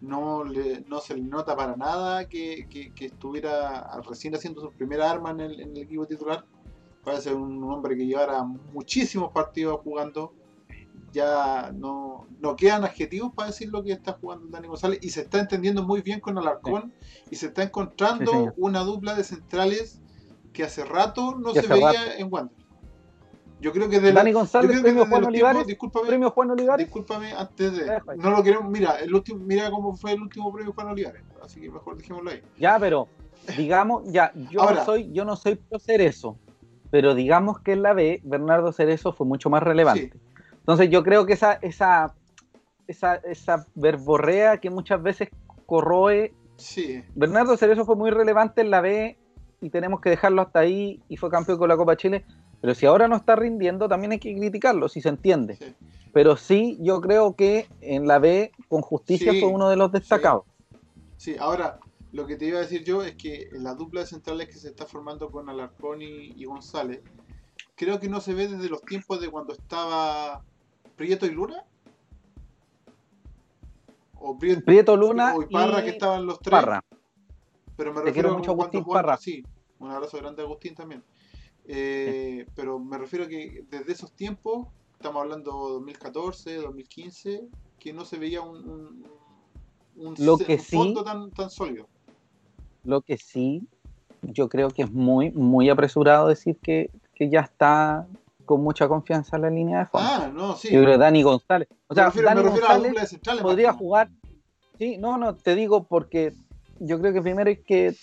[0.00, 4.72] No, le- no se le nota para nada que, que- que estuviera recién haciendo su
[4.72, 6.44] primera arma en el, en el equipo titular.
[7.04, 10.32] Parece un hombre que llevara muchísimos partidos jugando.
[11.12, 15.20] Ya no, no quedan adjetivos para decir lo que está jugando Dani González y se
[15.22, 16.90] está entendiendo muy bien con Alarcón
[17.30, 20.00] y se está encontrando Sí, una dupla de centrales
[20.54, 22.56] que hace rato no se veía en Wander.
[23.60, 25.54] Yo creo que de la- Dani yo González, creo que premio Juan Olivares.
[25.54, 26.86] tiempos- discúlpame, Premio Juan Olivares.
[26.86, 28.00] discúlpame antes de.
[28.16, 28.70] No lo queremos.
[28.70, 31.22] Mira, el último, mira cómo fue el último premio Juan Olivares.
[31.42, 32.40] Así que mejor dejémoslo ahí.
[32.58, 33.06] Ya, pero
[33.56, 34.76] digamos, ya, yo Ahora.
[34.76, 36.38] no soy, yo no soy pro Cerezo,
[36.92, 40.12] pero digamos que en la B, Bernardo Cerezo fue mucho más relevante.
[40.12, 40.20] Sí.
[40.58, 42.14] Entonces yo creo que esa, esa,
[42.86, 45.30] esa, esa verborrea que muchas veces
[45.64, 49.16] corroe, Sí, Bernardo Cerezo fue muy relevante en la B
[49.62, 52.26] y tenemos que dejarlo hasta ahí y fue campeón con la Copa Chile.
[52.60, 55.56] Pero si ahora no está rindiendo, también hay que criticarlo, si se entiende.
[55.56, 55.74] sí.
[56.12, 59.90] Pero sí, yo creo que en la B, con justicia, Sí, fue uno de los
[59.92, 60.44] destacados.
[61.16, 61.78] Sí, ahora,
[62.12, 64.68] lo que te iba a decir yo es que la dupla de centrales que se
[64.68, 67.00] está formando con Alarcón y, y González,
[67.74, 70.42] creo que no se ve desde los tiempos de cuando estaba
[70.96, 71.64] Prieto y Luna.
[74.14, 76.52] O Prieto, Prieto Luna o Parra y que estaban los tres.
[76.52, 76.84] Parra.
[77.76, 79.16] Pero me Te refiero quiero mucho, a cuando Agustín jugaban- Parra.
[79.16, 79.42] Sí,
[79.78, 81.02] un abrazo grande a Agustín también.
[81.64, 87.48] Eh, Pero me refiero a que desde esos tiempos estamos hablando 2014, 2015,
[87.78, 89.06] que no se veía un, un,
[89.96, 91.88] un, Lo que un sí- fondo tan, tan sólido.
[92.84, 93.66] Lo que sí,
[94.22, 98.06] yo creo que es muy, muy apresurado decir que, que ya está
[98.44, 100.08] con mucha confianza en la línea de fondo.
[100.10, 100.68] Ah, no, sí.
[100.72, 101.68] Yo creo Dani González.
[101.88, 103.42] O sea, me refiero, Dani González dupla de centrales.
[103.42, 104.08] podría más jugar.
[104.78, 106.32] Sí, no, no, te digo porque
[106.80, 107.94] yo creo que primero hay que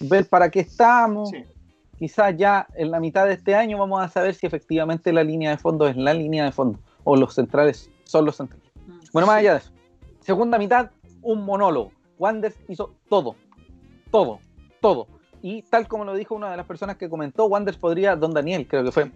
[0.00, 1.30] ver para qué estamos.
[1.30, 1.44] Sí.
[1.98, 5.50] Quizás ya en la mitad de este año vamos a saber si efectivamente la línea
[5.50, 8.70] de fondo es la línea de fondo o los centrales son los centrales.
[9.12, 9.70] Bueno, más allá de eso.
[10.20, 10.90] Segunda mitad,
[11.22, 11.92] un monólogo.
[12.18, 13.34] Wanders hizo todo.
[14.10, 14.40] Todo.
[14.80, 15.06] Todo.
[15.42, 18.66] Y tal como lo dijo una de las personas que comentó, Wanders podría, Don Daniel
[18.68, 19.10] creo que fue,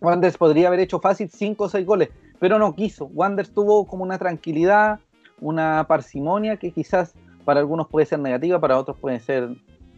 [0.00, 3.06] Wanders podría haber hecho fácil 5 o 6 goles, pero no quiso.
[3.06, 5.00] Wanders tuvo como una tranquilidad,
[5.40, 7.14] una parsimonia que quizás
[7.44, 9.48] para algunos puede ser negativa, para otros puede ser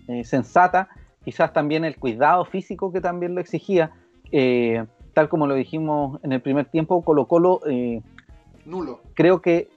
[0.08, 0.88] eh, sensata.
[1.24, 3.92] Quizás también el cuidado físico que también lo exigía.
[4.32, 8.02] Eh, tal como lo dijimos en el primer tiempo, Colo Colo eh,
[8.64, 9.00] Nulo.
[9.14, 9.68] creo que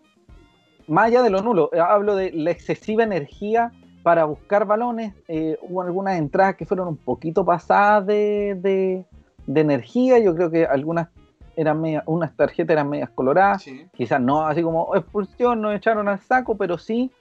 [0.88, 3.72] más allá de lo nulo, hablo de la excesiva energía
[4.10, 5.14] para buscar balones.
[5.28, 9.06] eh, hubo algunas entradas que fueron un poquito pasadas de, de-
[9.46, 10.18] de energía.
[10.18, 11.10] Yo creo que algunas
[11.56, 13.62] eran media- unas tarjetas eran medias coloradas.
[13.62, 13.86] Sí.
[13.94, 17.12] Quizás no así como expulsión, nos echaron al saco, pero sí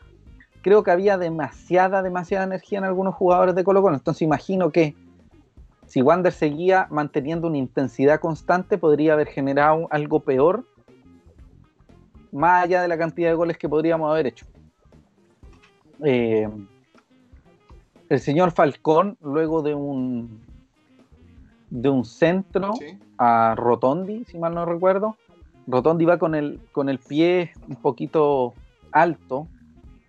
[0.62, 3.96] creo que había demasiada, demasiada energía en algunos jugadores de Colo Colo.
[3.96, 4.94] Entonces imagino que
[5.86, 10.64] si Wander seguía manteniendo una intensidad constante, podría haber generado algo peor,
[12.32, 14.46] más allá de la cantidad de goles que podríamos haber hecho.
[16.04, 16.48] Eh,
[18.08, 20.40] el señor Falcón, luego de un
[21.70, 22.98] de un centro Sí.
[23.18, 25.16] a Rotondi, si mal no recuerdo.
[25.66, 28.54] Rotondi va con el, con el pie un poquito
[28.90, 29.46] alto,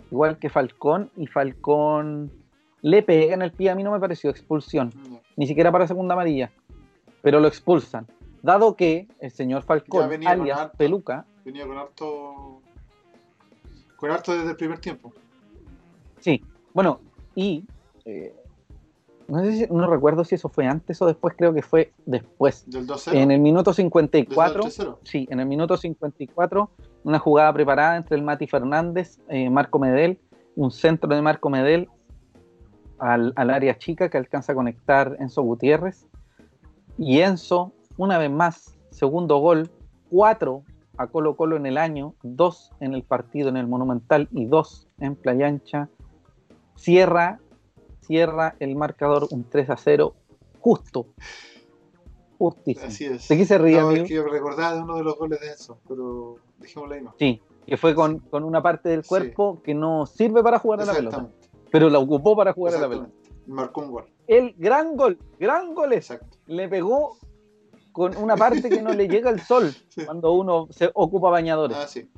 [0.10, 2.32] igual que Falcón, y Falcón
[2.82, 5.20] le pega en el pie, a mí no me pareció expulsión, No.
[5.36, 6.50] ni siquiera para segunda amarilla,
[7.22, 8.08] pero lo expulsan.
[8.42, 10.78] Dado que el señor Falcón, venía con alias harto.
[10.78, 12.62] Peluca, Venía con harto.
[13.98, 15.12] Con harto desde el primer tiempo.
[16.22, 16.42] sí,
[16.74, 17.02] bueno,
[17.36, 17.66] y
[18.10, 18.34] eh,
[19.28, 22.64] no, sé si- no recuerdo si eso fue antes o después, creo que fue después.
[22.70, 23.14] Del 2-0.
[23.14, 24.98] En el minuto desde el 54, 3-0.
[25.04, 26.70] Sí, en el minuto 54,
[27.04, 30.18] una jugada preparada entre el Mati Fernández, eh, Marco Medel,
[30.56, 31.88] un centro de Marco Medel
[32.98, 36.06] al, al área chica que alcanza a conectar Enzo Gutiérrez.
[36.98, 39.70] Y Enzo, una vez más, segundo gol,
[40.10, 40.64] cuatro
[40.98, 44.88] a Colo Colo en el año, dos en el partido en el Monumental y dos
[45.00, 45.88] en Playa Ancha.
[46.76, 47.40] Cierra,
[48.10, 50.16] cierra el marcador un 3 a 0,
[50.60, 51.06] justo.
[52.40, 52.88] Justísimo.
[52.88, 53.28] Así es.
[53.28, 55.80] ¿De qué se ríe, No, es que recordaba de uno de los goles de eso,
[55.88, 57.14] pero dejémoslo ahí no.
[57.20, 59.10] Sí, que fue con, con una parte del Sí.
[59.10, 61.30] cuerpo que no sirve para jugar a la pelota,
[61.72, 63.10] pero la ocupó para jugar a la pelota.
[63.46, 64.06] Marcó un gol.
[64.28, 66.38] El gran gol, gran gol Exacto.
[66.48, 67.18] le pegó
[67.92, 70.06] con una parte que no le llega el sol Sí.
[70.06, 71.78] cuando uno se ocupa bañadores.
[71.78, 72.10] Ah, sí.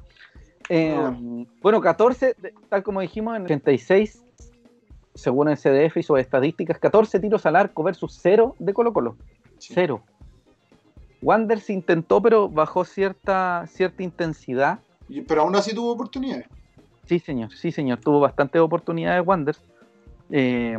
[0.70, 1.48] Eh, bueno.
[1.62, 4.24] bueno, 14, de- tal como dijimos, en el 86,
[5.14, 9.16] según el CDF y sus estadísticas, 14 tiros al arco versus 0 de Colo Colo.
[9.60, 9.74] sí.
[9.76, 10.02] Cero.
[11.22, 14.80] Wander se intentó, pero bajó cierta, cierta intensidad.
[15.08, 16.48] Y- Pero aún así tuvo oportunidades.
[17.06, 18.00] Sí, señor, sí, señor.
[18.00, 19.62] Tuvo bastantes oportunidades Wanderers.
[20.32, 20.78] Eh,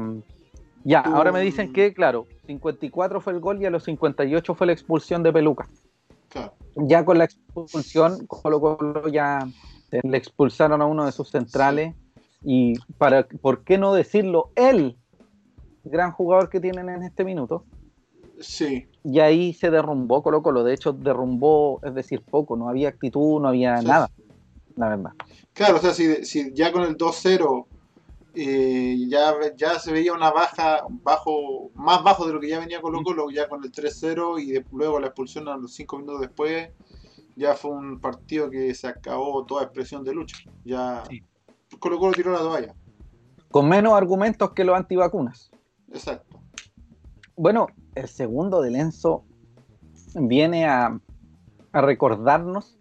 [0.83, 4.55] ya, Tuvo ahora me dicen que, claro, 54 fue el gol y a los 58
[4.55, 5.68] fue la expulsión de Peluca.
[6.31, 6.55] Claro.
[6.75, 9.47] Ya con la expulsión, Colo Colo ya
[9.90, 11.95] le expulsaron a uno de sus centrales.
[12.44, 14.50] Y para, ¿por qué no decirlo?
[14.57, 14.96] El
[15.85, 17.64] gran jugador que tienen en este minuto.
[18.40, 18.87] Sí.
[19.05, 20.64] Y ahí se derrumbó Colo Colo.
[20.64, 22.57] De hecho, derrumbó, es decir, poco.
[22.57, 24.11] No había actitud, no había nada.
[24.76, 25.12] La verdad.
[25.52, 27.66] Claro, o sea, si, si ya con el 2-0
[28.35, 32.81] eh, ya, ya se veía una baja, bajo, más bajo de lo que ya venía
[32.81, 36.22] Colo Colo, ya con el 3-0 y de- luego la expulsión a los 5 minutos
[36.22, 36.70] después,
[37.37, 40.38] ya fue un partido que se acabó toda expresión de lucha.
[40.64, 41.22] Ya Sí.
[41.79, 42.75] Colo Colo tiró la toalla.
[43.51, 45.51] Con menos argumentos que los antivacunas.
[45.93, 46.41] Exacto.
[47.37, 49.25] Bueno, el segundo de Lenzo
[50.14, 50.99] viene a,
[51.73, 52.79] a recordarnos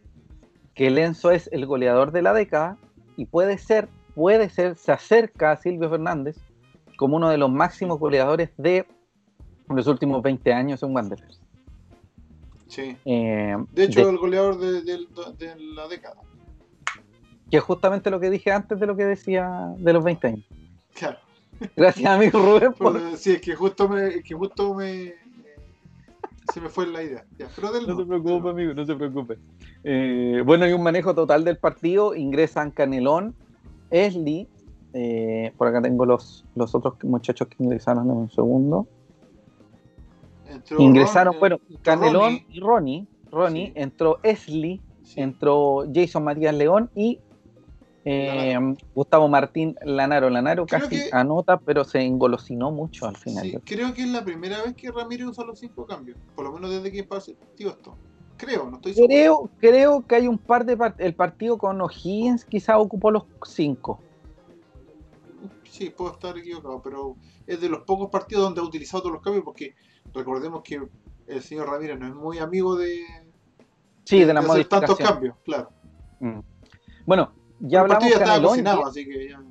[0.73, 2.77] que Lenzo es el goleador de la década
[3.17, 6.37] y puede ser, puede ser, se acerca a Silvio Fernández
[6.97, 8.87] como uno de los máximos goleadores de
[9.69, 11.41] los últimos 20 años en Wanderers.
[12.67, 12.95] Sí.
[13.05, 16.21] Eh, De hecho, de- el goleador de, de- de la década.
[17.51, 20.45] Que es justamente lo que dije antes de lo que decía de los 20 años.
[20.95, 21.17] Claro.
[21.75, 22.73] Gracias, amigo Rubén.
[22.73, 25.13] por- Pero, sí, es que justo me, que justo me
[26.51, 27.23] se me fue la idea.
[27.37, 29.37] Ya, pero del No se preocupe, amigo, no se preocupe.
[29.83, 32.15] Eh, bueno, hay un manejo total del partido.
[32.15, 33.35] Ingresan Canelón,
[33.89, 34.47] Esli.
[34.93, 38.87] eh, por acá tengo los, los otros muchachos que ingresaron en un segundo.
[40.49, 43.07] Entró Ingresaron, Ron- bueno, entró Canelón Ronnie, y Ronnie.
[43.31, 43.73] Ronnie, Sí.
[43.75, 45.21] entró Esli, Sí.
[45.21, 47.19] entró Jason Matías León y
[48.03, 48.57] eh,
[48.95, 50.29] Gustavo Martín Lanaro.
[50.29, 53.43] Lanaro Creo casi que- anota, pero se engolosinó mucho al final.
[53.43, 56.17] Sí, creo que es la primera vez que Ramírez usa los cinco cambios.
[56.35, 57.95] Por lo menos desde que partió esto.
[58.37, 59.07] Creo, no estoy seguro.
[59.07, 63.23] Creo, creo que hay un par de part- el partido con O'Higgins quizá ocupó los
[63.45, 63.99] cinco.
[65.69, 67.15] Sí, puedo estar equivocado, pero
[67.47, 69.73] es de los pocos partidos donde ha utilizado todos los cambios porque
[70.13, 70.81] recordemos que
[71.27, 72.99] el señor Ramírez no es muy amigo de,
[74.03, 75.69] Sí, de, la hacer tantos cambios, claro.
[76.19, 76.39] Mm.
[77.05, 77.31] Bueno,
[77.61, 79.41] ya el hablamos ya estaba cocinado, así que ya...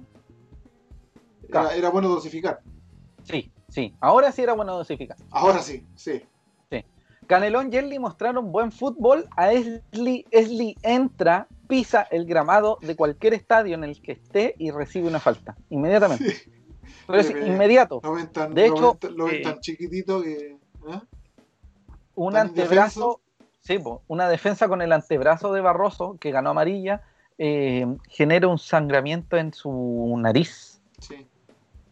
[1.50, 1.68] Claro.
[1.68, 2.60] Era, era bueno dosificar.
[3.24, 3.94] Sí, sí.
[4.00, 5.16] Ahora sí era bueno dosificar.
[5.30, 6.22] Ahora sí, sí.
[7.26, 9.28] Canelón y Esli mostraron buen fútbol.
[9.36, 14.72] A Esli, Esli entra, pisa el gramado de cualquier estadio en el que esté y
[14.72, 15.54] recibe una falta.
[15.68, 16.28] Inmediatamente.
[16.32, 16.50] Sí.
[17.06, 18.00] Pero es pero- inmediato.
[18.02, 20.32] Lo ven tan, De lo hecho, ven tan- lo ven eh, tan chiquitito que...
[20.88, 21.00] ¿eh?
[22.16, 23.20] Un antebrazo.
[23.60, 27.02] Sí, po, una defensa con el antebrazo de Barroso, que ganó amarilla,
[27.42, 31.26] eh, genera un sangramiento en su nariz Sí.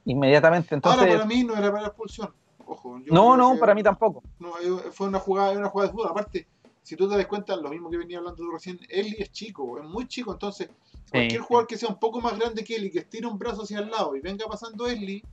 [0.05, 0.75] inmediatamente.
[0.75, 2.35] Entonces, Ahora para mí no era para expulsión.
[2.67, 2.99] Ojo.
[2.99, 4.23] yo no, no, que- para mí tampoco.
[4.39, 6.09] No, eh, fue una jugada, una jugada de fútbol.
[6.11, 6.47] Aparte,
[6.83, 9.79] si tú te das cuenta, lo mismo que venía hablando tú recién, Eli es chico,
[9.79, 10.69] es muy chico, entonces
[11.11, 11.47] cualquier Sí.
[11.49, 13.89] jugador que sea un poco más grande que y que estire un brazo hacia el
[13.91, 15.25] lado y venga pasando Eli,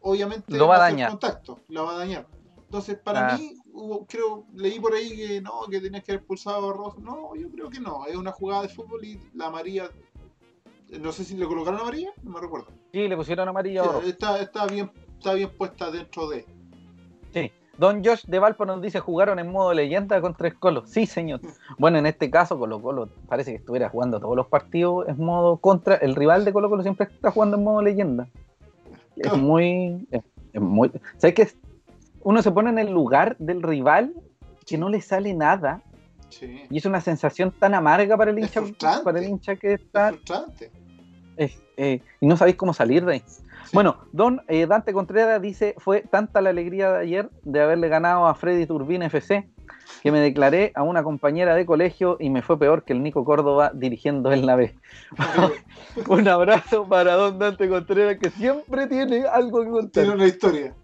[0.00, 1.10] obviamente Lo va a dañar.
[1.10, 2.26] contacto, lo va a dañar.
[2.64, 3.36] Entonces, para Ah.
[3.38, 6.98] mí, hubo- creo, leí por ahí que no, que tenías que haber expulsado a Barroso.
[7.00, 9.90] No, yo creo que no, es una jugada de fútbol y la amarilla,
[11.00, 12.68] no sé si le colocaron amarilla, no me recuerdo.
[12.92, 16.44] Sí, le pusieron amarilla a Sí, está, está, bien, está bien puesta dentro de...
[17.32, 17.52] Sí.
[17.76, 20.90] Don Josh de Valpo nos dice, jugaron en modo leyenda con tres colos.
[20.90, 21.40] Sí, señor.
[21.78, 25.58] Bueno, en este caso, Colo Colo parece que estuviera jugando todos los partidos en modo
[25.58, 25.94] contra.
[25.94, 28.26] El rival de Colo Colo siempre está jugando en modo leyenda.
[29.14, 30.08] Es muy...
[30.10, 30.22] Es,
[30.52, 30.90] es muy...
[31.18, 31.48] ¿Sabes qué?
[32.22, 34.12] Uno se pone en el lugar del rival
[34.66, 35.82] que no le sale nada
[36.30, 36.62] Sí.
[36.68, 39.02] y es una sensación tan amarga para el Es hincha, frustrante.
[39.04, 40.70] para el hincha que Es está frustrante.
[41.38, 43.22] es, eh, y no sabéis cómo salir de ahí.
[43.72, 48.26] Bueno, don eh, Dante Contreras dice, fue tanta la alegría de ayer de haberle ganado
[48.26, 49.48] a Freddy Turbín FC
[50.02, 53.24] que me declaré a una compañera de colegio y me fue peor que el Nico
[53.24, 54.74] Córdoba dirigiendo en la B.
[56.08, 60.04] Un abrazo para don Dante Contreras que siempre tiene algo que contar.
[60.04, 60.74] Tiene una historia.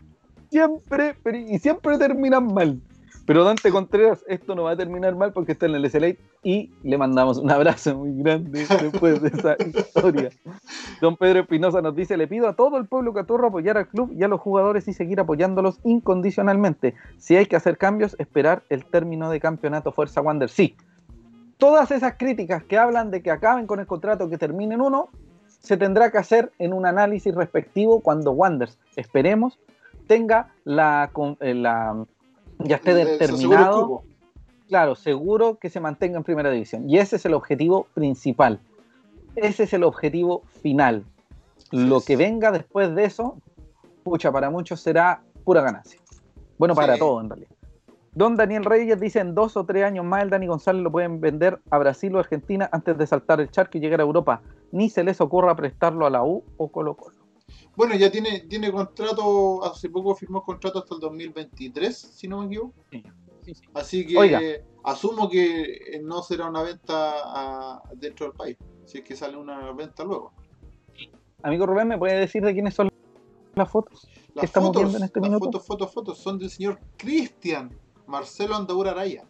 [0.54, 1.16] Siempre,
[1.48, 2.80] y siempre terminan mal.
[3.26, 6.70] Pero Dante Contreras, esto no va a terminar mal porque está en el SLA y
[6.84, 10.30] le mandamos un abrazo muy grande después de esa historia.
[11.00, 14.12] Don Pedro Espinosa nos dice, le pido a todo el pueblo caturro apoyar al club
[14.12, 16.94] y a los jugadores y seguir apoyándolos incondicionalmente.
[17.18, 20.50] Si hay que hacer cambios, esperar el término de campeonato Fuerza Wander.
[20.50, 20.76] Sí,
[21.58, 25.08] todas esas críticas que hablan de que acaben con el contrato, que terminen uno,
[25.48, 29.58] se tendrá que hacer en un análisis respectivo cuando Wanders, esperemos,
[30.06, 32.04] tenga la, eh, la
[32.60, 34.02] ya esté el determinado,
[34.68, 36.88] claro, seguro que se mantenga en primera división.
[36.88, 38.60] Y ese es el objetivo principal.
[39.36, 41.04] Ese es el objetivo final.
[41.70, 43.36] Lo que venga después de eso,
[44.04, 46.00] pucha, para muchos será pura ganancia.
[46.58, 47.00] Bueno, para Sí.
[47.00, 47.50] todos en realidad.
[48.12, 51.20] Don Daniel Reyes dice en dos o tres años más el Dani González lo pueden
[51.20, 54.40] vender a Brasil o Argentina antes de saltar el charco y llegar a Europa.
[54.70, 57.13] Ni se les ocurra prestarlo a la U o Colo Colo.
[57.76, 62.46] Bueno, ya tiene, tiene contrato, hace poco firmó contrato hasta el 2023, si no me
[62.46, 62.74] equivoco.
[63.42, 63.62] Sí, sí.
[63.74, 64.40] Así que Oiga.
[64.84, 68.56] asumo que eh, no será una venta a- dentro del país,
[68.86, 70.32] si es que sale una venta luego.
[71.42, 72.88] Amigo Rubén, ¿me puede decir de quiénes son
[73.56, 74.08] las fotos?
[74.34, 75.44] Las estamos fotos, viendo en este las minuto?
[75.46, 79.24] fotos, fotos, fotos son del señor Cristian Marcelo Andaura Araya.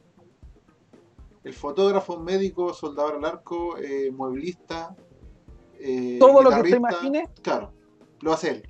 [1.42, 4.94] El fotógrafo, médico, soldador al arco, eh, mueblista.
[5.78, 6.76] eh, Todo lo que usted guitarrista.
[7.06, 7.28] imagine.
[7.42, 7.72] Claro,
[8.24, 8.62] lo hace él.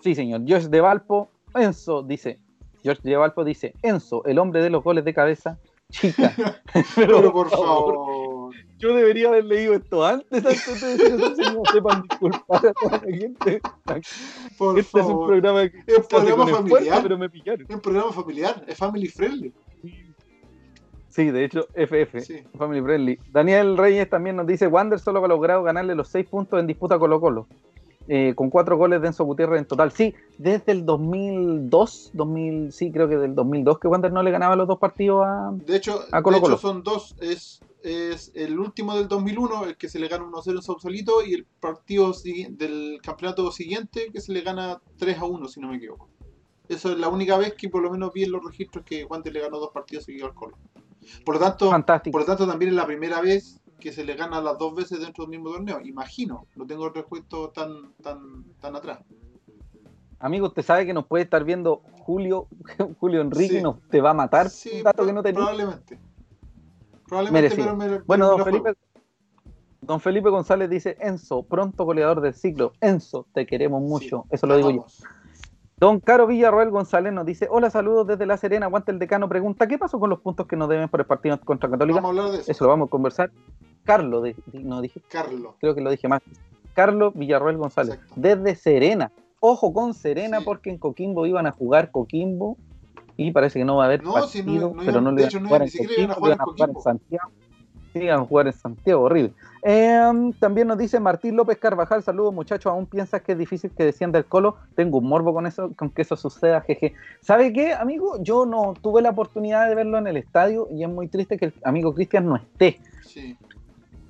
[0.00, 0.42] Sí, señor.
[0.44, 2.40] George de Valpo, Enzo dice,
[2.82, 6.34] George de Valpo dice, Enzo, el hombre de los goles de cabeza, chica.
[6.96, 8.52] Pero por favor.
[8.78, 12.72] Yo debería haber leído esto antes, antes de decir eso, si no sepan disculpar a
[12.72, 13.60] toda la gente.
[14.58, 17.02] Por Este es un programa que Es programa con esfuerzo, familiar.
[17.04, 17.64] pero me pillaron.
[17.68, 19.54] Es un programa familiar, es family friendly.
[21.10, 22.42] Sí, de hecho, FF, Sí.
[22.58, 23.18] Family Friendly.
[23.30, 26.98] Daniel Reyes también nos dice, Wander solo ha logrado ganarle los seis puntos en disputa
[26.98, 27.46] Colo Colo.
[28.08, 29.92] Eh, con cuatro goles de Enzo Gutiérrez en total.
[29.92, 34.56] Sí, desde el 2002, 2000, sí, creo que del 2002 que Wander no le ganaba
[34.56, 35.50] los dos partidos a...
[35.52, 37.14] De hecho, A Colo de hecho son dos.
[37.20, 41.34] Es, es el último del 2001, el que se le gana 1-0 en Sausalito, y
[41.34, 42.12] el partido
[42.50, 46.08] del campeonato siguiente que se le gana 3-1, si no me equivoco.
[46.68, 49.30] Eso es la única vez que por lo menos vi en los registros que Guante
[49.30, 50.56] le ganó dos partidos seguidos al Colo.
[51.24, 52.12] Por lo tanto, Fantástico.
[52.12, 55.00] por lo tanto también es la primera vez que se le gana las dos veces
[55.00, 55.80] dentro del mismo torneo.
[55.80, 59.00] Imagino, no tengo el recuento tan, tan, tan atrás.
[60.20, 62.46] Amigo, usted sabe que nos puede estar viendo Julio,
[63.00, 63.62] Julio Enrique, Sí.
[63.62, 64.48] nos te va a matar.
[64.50, 65.40] Sí, un dato pro- que no tenía.
[65.40, 65.98] probablemente.
[67.08, 68.50] Probablemente, pero me, Bueno, don juego.
[68.62, 68.78] Felipe,
[69.80, 72.72] don Felipe González dice, Enzo, pronto goleador del ciclo.
[72.80, 74.22] Enzo, te queremos mucho.
[74.22, 74.86] Sí, Eso lo digo yo.
[75.76, 79.66] Don Caro Villarroel González nos dice, hola, saludos desde La Serena, aguanta el decano, pregunta,
[79.66, 82.00] ¿qué pasó con los puntos que nos deben por el partido contra Católica?
[82.00, 82.52] Vamos a hablar de eso.
[82.52, 83.32] Eso lo vamos a conversar.
[83.84, 85.54] Carlos, de- no dije, Carlos.
[85.60, 86.22] creo que lo dije más.
[86.74, 88.14] Carlos Villarroel González, Exacto.
[88.16, 89.12] desde Serena.
[89.40, 90.44] Ojo con Serena Sí.
[90.44, 92.56] porque en Coquimbo iban a jugar Coquimbo
[93.16, 95.22] y parece que no va a haber No, partido, si no- no pero no le
[95.22, 95.44] iban iban-
[96.10, 96.80] a jugar en.
[96.80, 97.30] Santiago.
[97.92, 99.34] Sí, iban a jugar en Santiago, horrible.
[99.64, 100.00] Eh,
[100.40, 104.18] también nos dice Martín López Carvajal, saludos muchachos, ¿aún piensas que es difícil que descienda
[104.18, 104.56] el colo?
[104.74, 106.94] Tengo un morbo con eso, con que eso suceda, jeje.
[107.20, 108.16] ¿Sabe qué, amigo?
[108.22, 111.46] Yo no tuve la oportunidad de verlo en el estadio y es muy triste que
[111.46, 112.80] el amigo Cristian no esté.
[113.04, 113.36] Sí.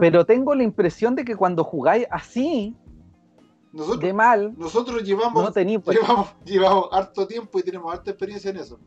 [0.03, 2.75] Pero tengo la impresión de que cuando jugáis así,
[3.73, 8.51] Nosotros, de mal, nosotros llevamos, no pues, llevamos, llevamos harto tiempo y tenemos harta experiencia
[8.51, 8.81] en eso.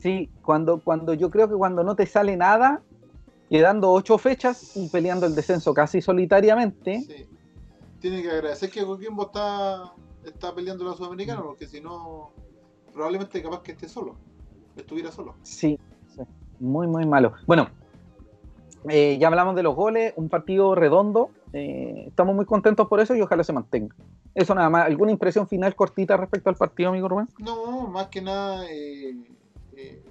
[0.00, 2.82] Sí, cuando, cuando yo creo que cuando no te sale nada,
[3.48, 7.26] quedando ocho fechas y peleando el descenso casi solitariamente, Sí.
[8.00, 9.92] Tiene que agradecer que Coquimbo está,
[10.24, 12.32] está peleando la Sudamericana, porque si no,
[12.92, 14.16] probablemente capaz que esté solo.
[14.74, 15.36] Estuviera solo.
[15.44, 15.78] sí,
[16.16, 16.22] sí,
[16.58, 17.34] muy, muy malo.
[17.46, 17.68] Bueno,
[18.88, 23.14] eh, ya hablamos de los goles, un partido redondo, eh, estamos muy contentos por eso
[23.14, 23.94] y ojalá se mantenga.
[24.34, 27.28] Eso nada más, ¿alguna impresión final cortita respecto al partido, amigo Rubén?
[27.38, 29.16] No, más que nada, eh,
[29.76, 30.02] eh,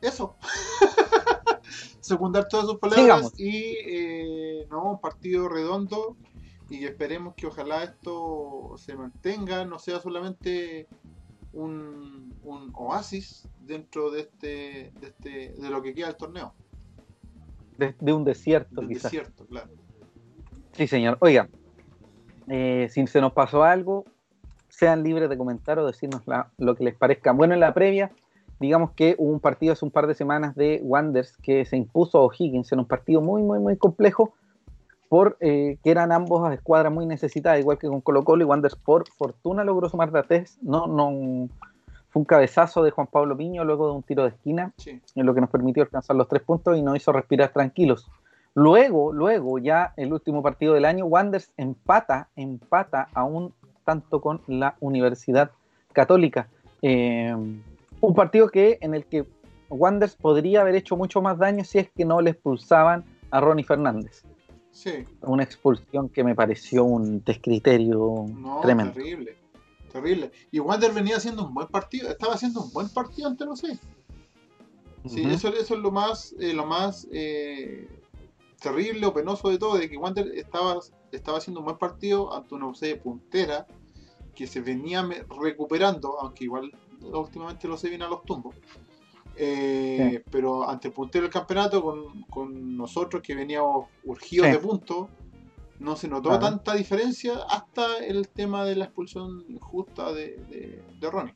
[0.00, 0.36] eso.
[2.00, 3.40] Secundar todas sus palabras Sigamos.
[3.40, 6.16] y no, un partido redondo
[6.70, 10.88] y esperemos que ojalá esto se mantenga, no sea solamente
[11.52, 16.54] un, un oasis dentro de este, de este, de lo que queda del torneo,
[17.78, 19.04] De, de un desierto, del quizás.
[19.10, 19.68] desierto, claro.
[20.72, 21.16] Sí, señor.
[21.20, 21.48] Oiga,
[22.48, 24.04] eh, si se nos pasó algo,
[24.68, 27.32] sean libres de comentar o decirnos la- lo que les parezca.
[27.32, 28.10] Bueno, en la previa,
[28.58, 32.18] digamos que hubo un partido hace un par de semanas de Wanders que se impuso
[32.18, 34.34] a O'Higgins en un partido muy, muy, muy complejo,
[35.08, 38.76] por eh, que eran ambos escuadras muy necesitadas, igual que con Colo Colo y Wanders
[38.76, 40.58] por fortuna logró sumar de a tres.
[40.62, 41.48] No, no,
[42.12, 45.26] fue un cabezazo de Juan Pablo Piño luego de un tiro de esquina Sí, en
[45.26, 48.06] lo que nos permitió alcanzar los tres puntos y nos hizo respirar tranquilos.
[48.54, 53.54] Luego, luego, ya el último partido del año, Wanders empata, empata aún
[53.84, 55.50] tanto con la Universidad
[55.94, 56.48] Católica.
[56.82, 57.34] Eh,
[58.00, 59.24] un partido que en el que
[59.70, 63.64] Wanders podría haber hecho mucho más daño si es que no le expulsaban a Ronnie
[63.64, 64.22] Fernández.
[64.70, 68.92] sí, Una expulsión que me pareció un descriterio no, tremendo.
[68.92, 69.34] terrible,
[69.92, 70.32] terrible.
[70.50, 73.78] Y Wander venía haciendo un buen partido, estaba haciendo un buen partido ante los seis.
[75.06, 77.88] Sí, eso, eso es lo más, eh, lo más eh,
[78.60, 80.78] terrible o penoso de todo, de que Wander estaba,
[81.10, 83.66] estaba haciendo un buen partido ante una UC puntera
[84.34, 85.06] que se venía
[85.40, 86.72] recuperando, aunque igual
[87.02, 88.54] últimamente lo se viene a los tumbos.
[89.36, 94.52] Eh, Pero ante el puntero del campeonato, con, con nosotros que veníamos urgidos Sí.
[94.52, 95.08] de puntos,
[95.78, 96.44] no se notó Claro.
[96.46, 101.34] tanta diferencia hasta el tema de la expulsión injusta de, de, de Ronnie.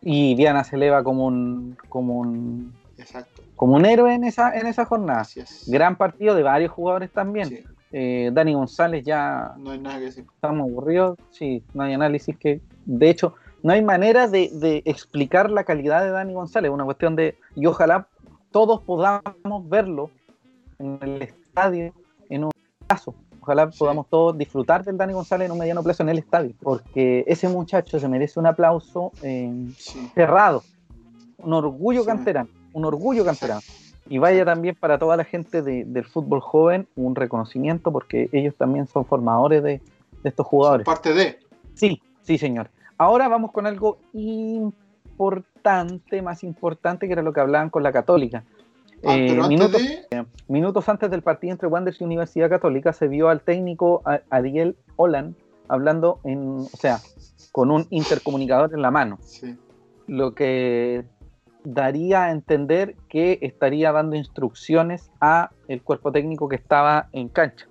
[0.00, 3.42] Y Diana se eleva como un, como un, Exacto.
[3.56, 5.22] como un héroe en esa, en esa jornada.
[5.22, 5.64] Es.
[5.68, 7.48] Gran partido de varios jugadores también.
[7.48, 10.26] Sí, Eh, Dani González ya no hay nada que decir.
[10.34, 15.50] estamos aburridos, sí, no hay análisis que, de hecho, no hay manera de, de explicar
[15.50, 18.06] la calidad de Dani González, una cuestión de, y ojalá
[18.52, 20.10] todos podamos verlo
[20.78, 21.92] en el estadio
[22.88, 23.78] plazo, ojalá Sí.
[23.78, 27.48] podamos todos disfrutar del Dani González en un mediano plazo en el estadio, porque ese
[27.48, 30.10] muchacho se merece un aplauso eh, Sí.
[30.14, 30.62] cerrado,
[31.38, 33.60] un orgullo canterano, un orgullo canterano.
[34.10, 38.54] Y vaya también para toda la gente de- del fútbol joven un reconocimiento porque ellos
[38.56, 39.82] también son formadores de,
[40.22, 40.86] de estos jugadores.
[40.86, 41.38] Parte de.
[41.74, 42.70] Sí, sí, señor.
[42.96, 48.44] Ahora vamos con algo importante, más importante, que era lo que hablaban con la Católica.
[49.04, 50.26] Ah, Eh, minutos, de.
[50.48, 55.36] minutos antes del partido entre Wanderers y Universidad Católica se vio al técnico Ariel Olan
[55.68, 57.00] hablando en, o sea,
[57.52, 59.56] con un intercomunicador en la mano Sí,
[60.06, 61.04] lo que
[61.64, 67.66] daría a entender que estaría dando instrucciones a el cuerpo técnico que estaba en cancha.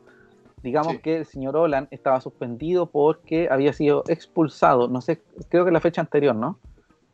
[0.64, 1.00] Digamos Sí.
[1.00, 5.80] que el señor Olan estaba suspendido porque había sido expulsado, no sé, creo que la
[5.82, 6.60] fecha anterior, ¿no?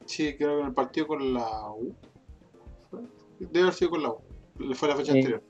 [0.06, 1.94] sí, creo que en el partido con la U.
[3.52, 4.18] Debe haber sido con la U.
[4.76, 5.20] Fue la fecha Sí.
[5.20, 5.42] anterior.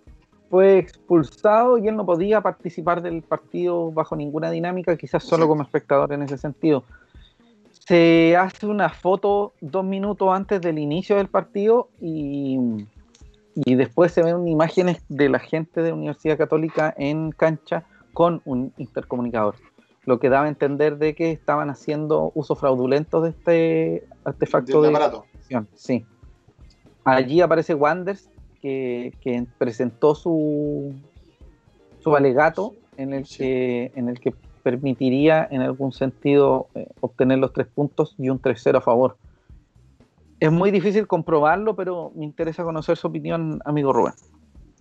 [0.49, 5.49] Fue expulsado y él no podía participar del partido bajo ninguna dinámica, quizás solo Exacto.
[5.49, 6.83] como espectador en ese sentido.
[7.71, 12.57] Se hace una foto dos minutos antes del inicio del partido y,
[13.55, 17.83] y después se ven imágenes de la gente de Universidad Católica en cancha
[18.13, 19.55] con un intercomunicador.
[20.05, 24.89] lo que daba a entender de que estaban haciendo uso fraudulento de este artefacto de
[24.89, 25.23] aparato.
[25.75, 26.05] Sí.
[27.05, 28.29] Allí aparece Wanders,
[28.61, 30.93] que, que presentó su,
[32.01, 33.37] su alegato en el, Sí.
[33.39, 34.33] que, en el que
[34.63, 39.17] permitiría en algún sentido eh, obtener los tres puntos y un 3-0 a favor.
[40.39, 44.13] Es muy difícil comprobarlo, pero me interesa conocer su opinión, amigo Rubén.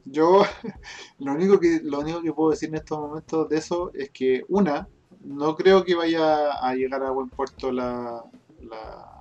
[0.04, 0.42] Yo
[1.18, 4.44] lo único que lo único que puedo decir en estos momentos de eso es que
[4.48, 4.88] una
[5.24, 8.22] no creo que vaya a llegar a buen puerto la,
[8.60, 9.11] la-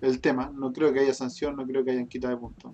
[0.00, 2.72] el tema, no creo que haya sanción, no creo que hayan quitado de puntos.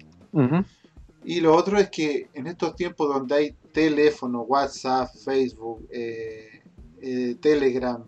[1.24, 6.62] Y lo otro es que en estos tiempos donde hay teléfono, WhatsApp, Facebook, eh,
[7.00, 8.02] eh, Telegram,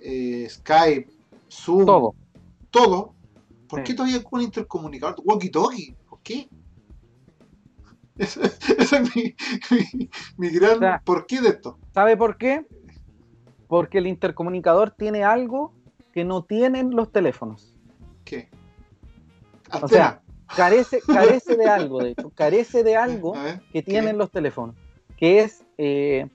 [0.00, 1.08] eh, Skype,
[1.48, 2.14] Zoom, Todo.
[2.70, 3.14] todo,
[3.68, 3.84] ¿por Sí.
[3.84, 5.16] qué todavía con intercomunicador?
[5.24, 6.48] Walkie-talkie, ¿por qué?
[8.18, 8.40] Ese,
[8.78, 9.34] ese es mi,
[9.70, 11.78] mi, mi gran O sea, por qué de esto.
[11.92, 12.66] ¿Sabe por qué?
[13.68, 15.74] Porque el intercomunicador tiene algo
[16.12, 17.75] que no tienen los teléfonos.
[18.26, 18.48] ¿Qué?
[19.82, 20.20] O sea,
[20.54, 23.90] carece, carece de algo, de hecho, carece de algo ver, que ¿qué?
[23.90, 24.76] tienen los teléfonos,
[25.16, 26.28] que es eh,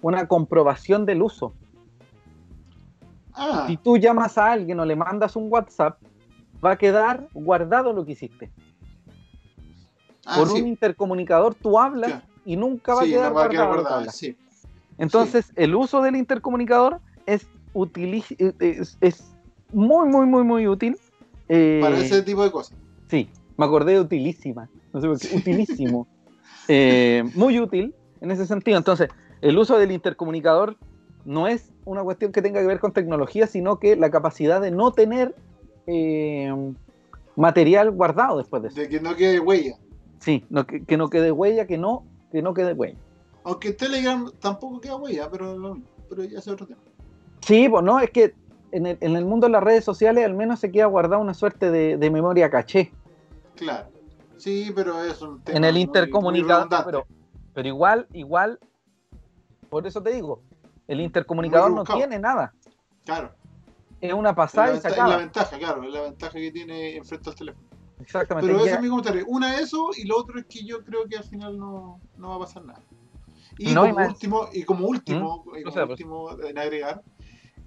[0.00, 1.52] una comprobación del uso.
[3.34, 5.98] Ah, Si tú llamas a alguien o le mandas un WhatsApp,
[6.64, 8.50] va a quedar guardado lo que hiciste.
[10.26, 13.44] ah, Por sí, un intercomunicador tú hablas y nunca va sí, a quedar no va
[13.44, 14.36] a quedar guardado sí.
[14.98, 17.48] Entonces, el uso del intercomunicador es,
[19.00, 19.31] es
[19.72, 20.98] muy, muy, muy, muy útil.
[21.48, 22.76] eh, Para ese tipo de cosas.
[23.08, 24.68] Sí, me acordé de utilísima.
[24.92, 26.06] No sé por qué, utilísimo.
[26.68, 28.78] Eh, muy útil en ese sentido.
[28.78, 29.08] Entonces,
[29.40, 30.76] el uso del intercomunicador
[31.24, 34.70] no es una cuestión que tenga que ver con tecnología, sino que la capacidad de
[34.70, 35.34] no tener
[35.86, 36.52] eh,
[37.36, 38.80] material guardado después de eso.
[38.80, 39.76] De que no quede huella.
[40.20, 42.98] Sí, no, que, que no quede huella, que no, que no quede huella.
[43.44, 45.76] Aunque Telegram tampoco queda huella, pero,
[46.08, 46.80] pero ya es otro tema.
[47.40, 48.34] Sí, pues no, es que
[48.72, 51.34] en el, en el mundo de las redes sociales al menos se queda guardada una
[51.34, 52.92] suerte de, de memoria caché.
[53.54, 53.88] Claro.
[54.36, 57.06] Sí, pero es un tema en el muy- muy intercomunicador, pero,
[57.54, 58.58] pero igual, igual,
[59.68, 60.42] por eso te digo,
[60.88, 62.52] el intercomunicador no tiene nada.
[63.04, 63.32] Claro.
[64.00, 65.16] Es una pasada y se es la acaba.
[65.18, 67.66] ventaja, claro, es la ventaja que tiene enfrente al teléfono.
[68.00, 68.50] Exactamente.
[68.50, 69.24] Pero ese es mi comentario.
[69.28, 72.34] Una eso y lo otro es que yo creo que al final no, no va
[72.34, 72.80] a pasar nada.
[73.58, 77.00] Y No, como último, y como último, y O como pues- último en agregar,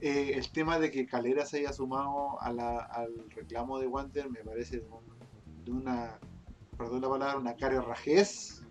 [0.07, 4.29] eh, el tema de que Calera se haya sumado a la- al reclamo de Wander
[4.29, 6.19] me parece de, un- de una,
[6.77, 8.61] perdón la palabra, una carerrajez,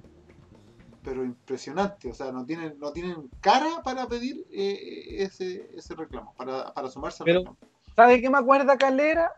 [1.03, 2.09] pero impresionante.
[2.09, 6.89] O sea, no tienen, no tienen cara para pedir eh, ese, ese reclamo, para, para
[6.89, 7.59] sumarse al Pero- reclamo.
[7.97, 9.33] ¿Sabe qué me acuerda Calera?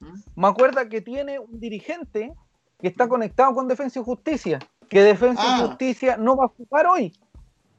[0.00, 0.40] ¿Mm?
[0.40, 2.32] Me acuerda que tiene un dirigente
[2.78, 4.58] que está conectado con Defensa y Justicia.
[4.88, 5.66] Que Defensa y Ah.
[5.66, 7.12] Justicia no va a jugar hoy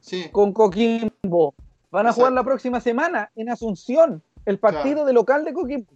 [0.00, 1.54] Sí, con Coquimbo.
[1.90, 5.06] Van a jugar la próxima semana en Asunción, el partido Claro.
[5.06, 5.92] de local de Coquimbo.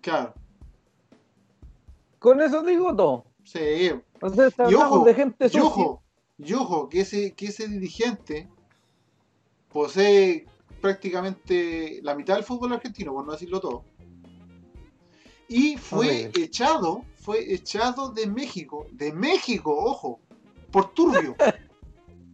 [0.00, 0.34] claro.
[2.18, 3.24] Con eso digo todo.
[3.44, 6.02] Sí, Entonces Y ojo, de gente y ojo,
[6.38, 8.48] y ojo, que ese, que ese dirigente
[9.70, 10.46] posee
[10.80, 13.84] prácticamente la mitad del fútbol argentino, por no decirlo todo.
[15.48, 20.20] Y fue echado, fue echado de México, de México, ojo,
[20.70, 21.36] por turbio,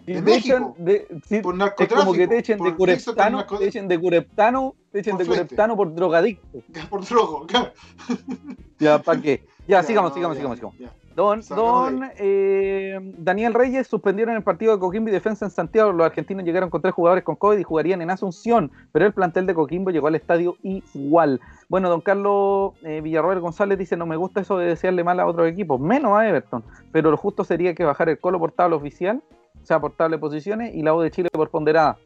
[0.06, 0.76] Y de te echan México.
[0.78, 2.00] de- sí, por es narcotráfico.
[2.00, 5.30] como que te echen de cureptano, narco- te echen de cureptano, te echen Por de
[5.30, 6.58] cureptano por drogadicto.
[6.90, 7.70] por drogo, claro.
[8.78, 9.44] Ya, ¿para qué?
[9.68, 10.78] Ya, Ya, sigamos, no, sigamos, ya, sigamos, sigamos.
[10.78, 10.90] ya.
[11.14, 15.92] Don, don eh, Daniel Reyes suspendieron el partido de Coquimbo y Defensa en Santiago.
[15.92, 19.44] Los argentinos llegaron con tres jugadores con COVID y jugarían en Asunción, pero el plantel
[19.44, 21.40] de Coquimbo llegó al estadio igual.
[21.68, 25.26] Bueno, don Carlos eh, Villarroel González dice: No me gusta eso de desearle mal a
[25.26, 28.76] otros equipos, menos a Everton, pero lo justo sería que bajar el colo por tabla
[28.76, 29.20] oficial,
[29.62, 31.98] o sea, por tabla de posiciones, y la U de Chile por ponderada.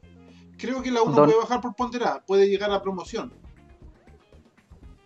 [0.59, 3.32] Creo que la uno Don- puede bajar por ponderada, puede llegar a promoción.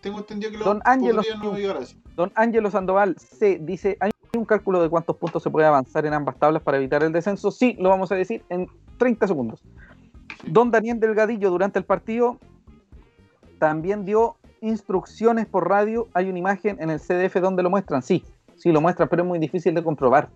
[0.01, 1.97] Tengo entendido que lo Don podría no llegar a eso.
[2.15, 6.13] Don Ángelo Sandoval C dice: ¿Hay un cálculo de cuántos puntos se puede avanzar en
[6.13, 7.51] ambas tablas para evitar el descenso?
[7.51, 9.61] Sí, lo vamos a decir en 30 segundos.
[10.45, 12.37] Don Daniel Delgadillo durante el partido
[13.57, 16.07] también dio instrucciones por radio.
[16.13, 18.01] Hay una imagen en el CDF donde lo muestran.
[18.01, 18.23] Sí,
[18.55, 20.29] sí lo muestran, pero es muy difícil de comprobar.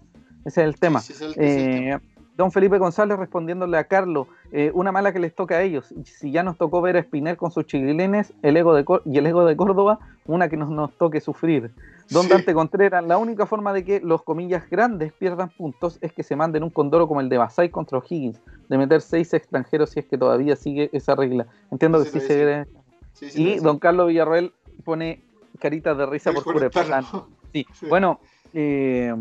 [0.46, 1.00] Ese es el tema.
[1.00, 1.44] Sí, sí, es el-.
[1.44, 2.00] Eh,
[2.36, 5.94] don Felipe González respondiéndole a Carlos, eh, una mala que les toca a ellos.
[6.04, 9.28] Si ya nos tocó ver a Spinel con sus chiquilines el ego de y el
[9.28, 11.72] ego de Córdoba, una que nos, nos toque sufrir.
[12.10, 12.30] Don Sí.
[12.30, 16.36] Dante Contreras, la única forma de que los comillas grandes pierdan puntos es que se
[16.36, 20.06] manden un condoro como el de Basay contra O'Higgins, de meter seis extranjeros si es
[20.06, 21.48] que todavía sigue esa regla.
[21.72, 22.66] Entiendo que Sí, se
[23.14, 23.32] sí.
[23.36, 25.24] Y don Carlos Villarroel pone
[25.60, 26.44] caritas de risa El por.
[26.46, 27.28] Cureptano.
[27.54, 27.68] Sí.
[27.76, 27.86] Sí.
[27.86, 28.20] Bueno,
[28.56, 29.14] eh,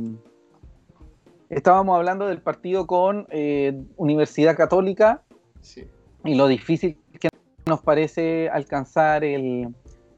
[1.57, 5.23] Estábamos hablando del partido con eh, Universidad Católica
[5.61, 5.85] Sí.
[6.25, 7.29] y lo difícil que
[7.67, 9.69] nos parece alcanzar el,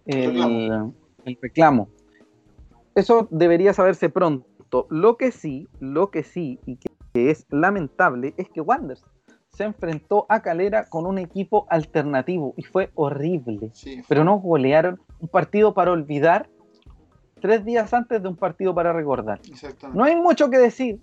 [0.07, 0.95] el- Reclamo.
[1.25, 1.89] el reclamo.
[2.95, 4.87] Eso debería saberse pronto.
[4.91, 6.91] Lo que sí, lo que sí, y que
[7.31, 9.05] es lamentable, es que Wanderers
[9.49, 13.71] se enfrentó a Calera con un equipo alternativo y fue horrible.
[13.73, 16.49] Sí, Pero nos golearon un partido para olvidar
[17.41, 19.41] tres días antes de un partido para recordar.
[19.93, 21.01] No hay mucho que decir.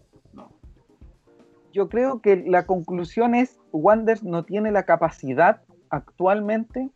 [1.74, 6.90] Yo creo que la conclusión es Wanderers no tiene la capacidad actualmente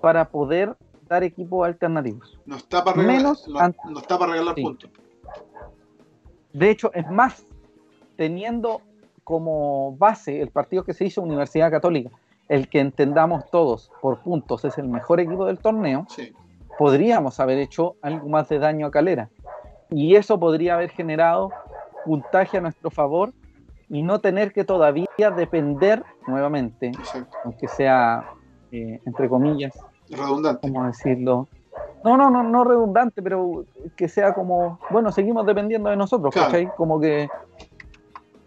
[0.00, 0.76] para poder
[1.08, 2.38] dar equipos alternativos.
[2.44, 4.62] No está para regalar, Menos no, an- no está para regalar Sí.
[4.62, 4.90] puntos.
[6.52, 7.44] De hecho, es más,
[8.16, 8.80] teniendo
[9.24, 12.10] como base el partido que se hizo Universidad Católica,
[12.48, 16.32] el que entendamos todos por puntos es el mejor equipo del torneo, Sí,
[16.78, 19.28] podríamos haber hecho algo más de daño a Calera.
[19.90, 21.50] Y eso podría haber generado
[22.04, 23.32] puntaje a nuestro favor
[23.88, 27.36] y no tener que todavía depender nuevamente, exacto.
[27.44, 28.24] aunque sea,
[28.72, 29.72] eh, entre comillas,
[30.10, 30.60] Redundante.
[30.68, 31.48] ¿cómo decirlo?
[32.04, 33.64] No, no, no, no redundante, pero
[33.96, 36.48] que sea como, bueno, seguimos dependiendo de nosotros, Claro.
[36.48, 36.70] ¿cachai?
[36.76, 37.28] Como que,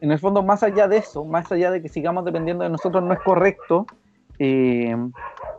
[0.01, 3.03] en el fondo, más allá de eso, más allá de que sigamos dependiendo de nosotros,
[3.03, 3.85] no es correcto
[4.39, 4.95] eh,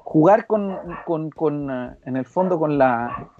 [0.02, 0.76] jugar con,
[1.06, 3.30] con, con, eh, en el fondo, con la,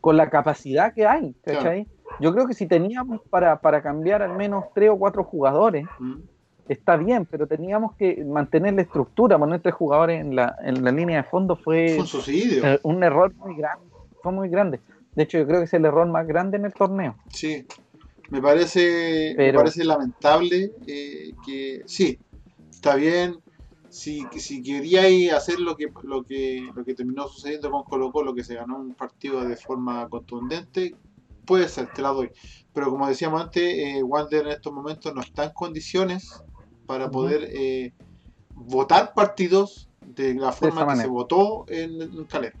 [0.00, 1.88] con la capacidad que hay, ¿cachai?
[2.20, 6.20] Yo creo que si teníamos para, para cambiar al menos tres o cuatro jugadores, Mm,
[6.68, 10.90] está bien, pero teníamos que mantener la estructura, poner tres jugadores en la, en la
[10.92, 13.86] línea de fondo fue Fue un eh, un error muy grande,
[14.22, 14.80] fue muy grande.
[15.14, 17.16] De hecho, yo creo que es el error más grande en el torneo.
[17.28, 17.66] Sí,
[18.30, 22.18] me parece, Pero- me parece lamentable eh, que sí,
[22.70, 23.36] está bien.
[23.90, 28.34] Si, si queríais hacer lo que, lo, que, lo que terminó sucediendo con Colo Colo,
[28.34, 30.94] que se ganó un partido de forma contundente,
[31.46, 32.30] puede ser, te la doy.
[32.72, 36.42] Pero como decíamos antes, eh, Wander en estos momentos no está en condiciones
[36.86, 37.92] para poder eh,
[38.54, 42.58] votar partidos de la forma esa que se votó en, en Calera.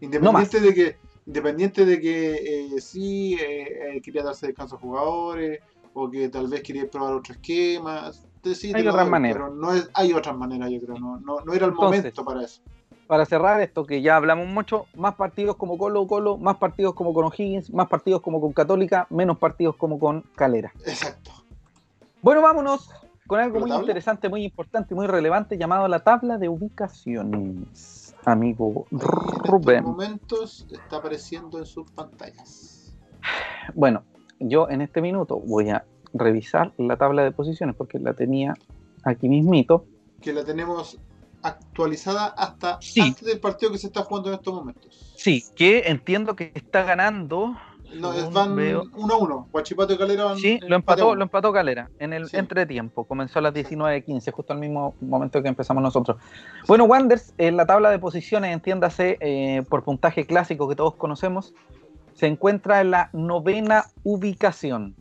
[0.00, 0.96] Independiente de que,
[1.26, 2.34] independiente de que
[2.76, 5.60] eh, sí eh, eh, quería darse descanso a jugadores
[5.94, 8.12] o que tal vez quería probar otro esquema.
[8.42, 9.36] sí, Hay otras maneras.
[9.36, 10.98] Pero no es, hay otras maneras, yo creo.
[10.98, 12.62] No, no, no era el Entonces, momento para eso.
[13.06, 17.12] Para cerrar esto, que ya hablamos mucho, más partidos como Colo Colo, más partidos como
[17.12, 20.72] con O'Higgins, más partidos como con Católica, menos partidos como con Calera.
[20.86, 21.30] Exacto.
[22.22, 22.90] Bueno, vámonos
[23.26, 23.82] con algo ¿La muy tabla?
[23.82, 28.14] interesante, muy importante muy relevante llamado la tabla de ubicaciones.
[28.24, 29.84] Amigo Ahí en estos Rubén.
[29.84, 32.94] momentos está apareciendo en sus pantallas.
[33.74, 34.02] Bueno,
[34.38, 35.84] yo en este minuto voy a
[36.14, 38.54] revisar la tabla de posiciones porque la tenía
[39.04, 39.84] aquí mismito.
[40.22, 40.98] Que la tenemos
[41.44, 43.00] actualizada hasta Sí.
[43.00, 45.14] antes del partido que se está jugando en estos momentos.
[45.16, 47.54] Sí, que entiendo que está ganando.
[47.94, 48.84] No, es- van veo.
[48.96, 49.48] 1 a 1.
[49.52, 51.14] Guachipato y Calera van Sí, empate lo empató, uno.
[51.16, 52.36] lo empató Calera en el Sí.
[52.38, 53.04] entretiempo.
[53.04, 56.16] Comenzó a las 19.15, justo al mismo momento que empezamos nosotros.
[56.66, 61.54] Bueno, Wanders, en la tabla de posiciones, entiéndase eh, por puntaje clásico que todos conocemos,
[62.14, 64.96] se encuentra en la novena ubicación.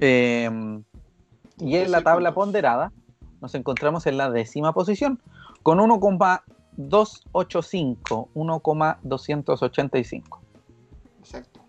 [0.00, 0.44] Eh,
[1.60, 2.44] y en la 16 tabla puntos.
[2.44, 2.92] ponderada
[3.40, 5.20] nos encontramos en la décima posición
[5.62, 10.40] con 1,285, 1,285.
[11.20, 11.60] Exacto.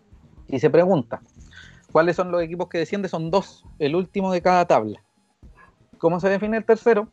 [0.47, 1.21] Y se pregunta,
[1.91, 3.09] ¿cuáles son los equipos que descienden?
[3.09, 5.01] Son dos, el último de cada tabla.
[5.97, 7.09] ¿Cómo se define el tercero?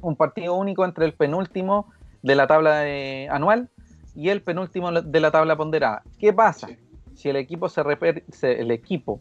[0.00, 1.86] Un partido único entre el penúltimo
[2.22, 3.70] de la tabla de- anual
[4.14, 6.02] y el penúltimo de la tabla ponderada.
[6.18, 6.68] ¿Qué pasa?
[6.68, 6.78] Sí.
[7.14, 9.20] Si el equipo se, repe- se- el equipo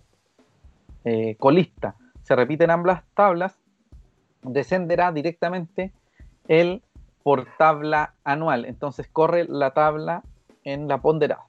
[1.04, 3.60] eh, colista se repite en ambas tablas,
[4.44, 5.92] descenderá directamente
[6.48, 6.82] el
[7.24, 8.66] por tabla anual.
[8.66, 10.24] Entonces corre la tabla
[10.64, 11.46] en la ponderada.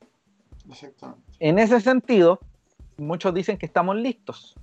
[0.71, 1.23] Exactamente.
[1.41, 2.39] En ese sentido,
[2.99, 4.55] muchos dicen que estamos listos.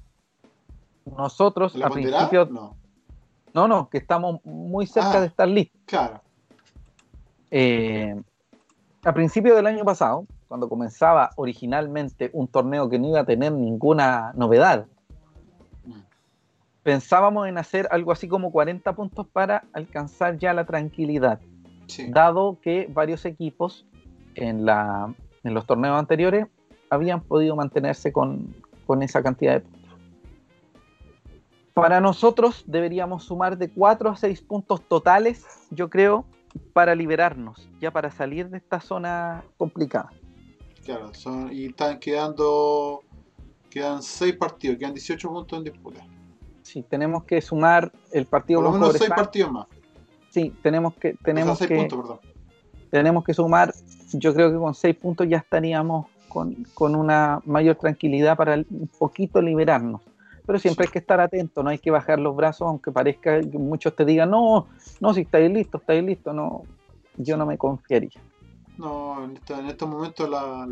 [1.06, 2.76] Nosotros ¿La a principio, No.
[3.54, 5.22] no, no, que estamos muy cerca Ah.
[5.22, 5.82] de estar listos.
[5.86, 6.22] Claro.
[7.52, 8.16] Eh,
[9.04, 13.52] a principio del año pasado, cuando comenzaba originalmente un torneo que no iba a tener
[13.52, 14.86] ninguna novedad.
[16.84, 21.40] Pensábamos en hacer algo así como 40 puntos para alcanzar ya la tranquilidad,
[21.88, 22.08] Sí.
[22.12, 23.86] dado que varios equipos
[24.36, 25.14] en, la,
[25.44, 26.46] en los torneos anteriores
[26.90, 28.56] habían podido mantenerse con,
[28.86, 29.80] con esa cantidad de puntos.
[31.74, 36.26] Para nosotros deberíamos sumar de 4 a 6 puntos totales, yo creo,
[36.74, 40.10] para liberarnos, ya para salir de esta zona complicada.
[40.84, 41.14] Claro.
[41.14, 43.02] Son, y están quedando.
[43.70, 46.04] Quedan 6 partidos, quedan 18 puntos en disputa.
[46.70, 49.26] Sí, tenemos que sumar el partido Por lo con menos 6 Cobresal.
[49.26, 49.67] partidos más.
[50.30, 52.20] Sí, tenemos que, tenemos o sea, 6 que, puntos, perdón.
[52.91, 53.74] tenemos que sumar,
[54.13, 59.41] yo creo que con 6 puntos ya estaríamos con, una mayor tranquilidad para un poquito
[59.41, 60.01] liberarnos.
[60.45, 63.57] Pero siempre hay que estar atento, no hay que bajar los brazos, aunque parezca que
[63.57, 64.67] muchos te digan, no,
[64.99, 66.61] no, si estáis listo, estáis listo, no,
[67.17, 68.22] yo no me confiaría.
[68.78, 70.67] No, en, estos momentos la,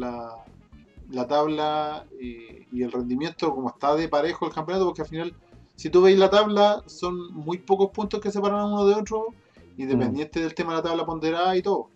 [1.09, 5.33] la, tabla y, el rendimiento, como está de parejo el campeonato, porque al final,
[5.77, 9.27] si tú veis la tabla, son muy pocos puntos que separan uno de otro,
[9.77, 10.43] independiente mm.
[10.43, 11.89] del tema de la tabla ponderada y todo.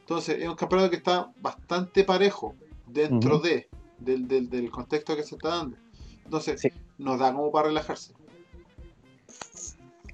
[0.00, 2.54] Entonces, es un campeonato que está bastante parejo
[2.86, 3.68] dentro de,
[3.98, 5.76] del, del, contexto que se está dando.
[6.24, 6.62] Entonces,
[6.96, 8.14] nos da como para relajarse.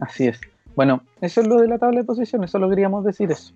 [0.00, 0.40] Así es.
[0.74, 3.54] Bueno, eso es lo de la tabla de posiciones, solo queríamos decir eso.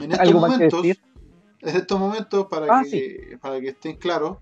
[0.00, 4.38] En estos momentos, en estos momentos, para, ah, que, para que estén claros,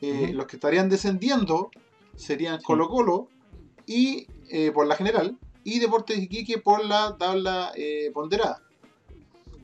[0.00, 1.70] eh, los que estarían descendiendo
[2.16, 3.28] serían Colo Colo
[3.90, 8.62] y eh, por la general y Deportes Iquique por la tabla eh, ponderada.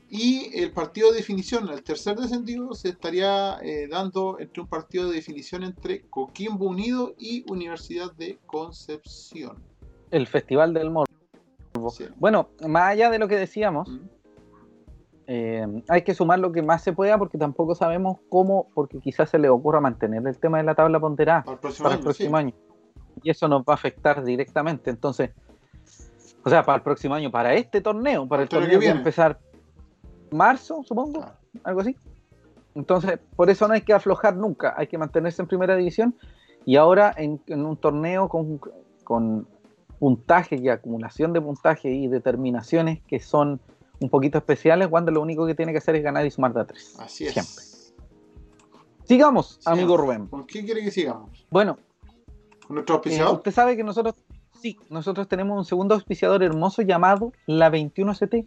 [0.09, 5.09] Y el partido de definición, el tercer descendido, se estaría eh, dando entre un partido
[5.09, 9.57] de definición entre Coquimbo Unido y Universidad de Concepción.
[10.11, 11.07] El Festival del Morbo.
[12.17, 13.89] Bueno, más allá de lo que decíamos,
[15.29, 19.29] eh, hay que sumar lo que más se pueda porque tampoco sabemos cómo, porque quizás
[19.29, 22.53] se le ocurra mantener el tema de la tabla ponderada para el próximo, año,
[23.23, 24.89] Y eso nos va a afectar directamente.
[24.89, 25.31] Entonces,
[26.43, 28.97] o sea, para el próximo año, para este torneo, para el, torneo que viene.
[28.97, 29.39] empezar
[30.31, 31.25] marzo, supongo,
[31.63, 31.95] algo así.
[32.75, 36.15] Entonces, por eso no hay que aflojar nunca, hay que mantenerse en primera división.
[36.65, 38.61] Y ahora en, un torneo con,
[39.03, 39.47] con
[39.99, 43.59] puntaje y acumulación de puntaje y determinaciones que son
[43.99, 46.61] un poquito especiales, Wander lo único que tiene que hacer es ganar y sumar de
[46.61, 46.95] a tres.
[46.99, 47.33] Así es.
[47.33, 47.63] Siempre.
[49.05, 50.27] Sigamos, amigo Rubén.
[50.27, 51.45] ¿Con qué quiere que sigamos?
[51.49, 51.77] Bueno.
[52.67, 53.33] ¿Con nuestro auspiciador?
[53.33, 54.15] Eh, usted sabe que nosotros,
[54.59, 58.45] sí, nosotros tenemos un segundo auspiciador hermoso llamado la 21CT.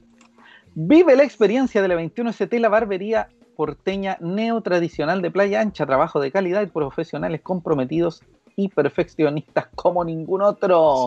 [0.74, 6.30] Vive la experiencia de la 21ST, la barbería porteña neotradicional de playa ancha, trabajo de
[6.30, 8.22] calidad y profesionales comprometidos
[8.56, 11.06] y perfeccionistas como ningún otro.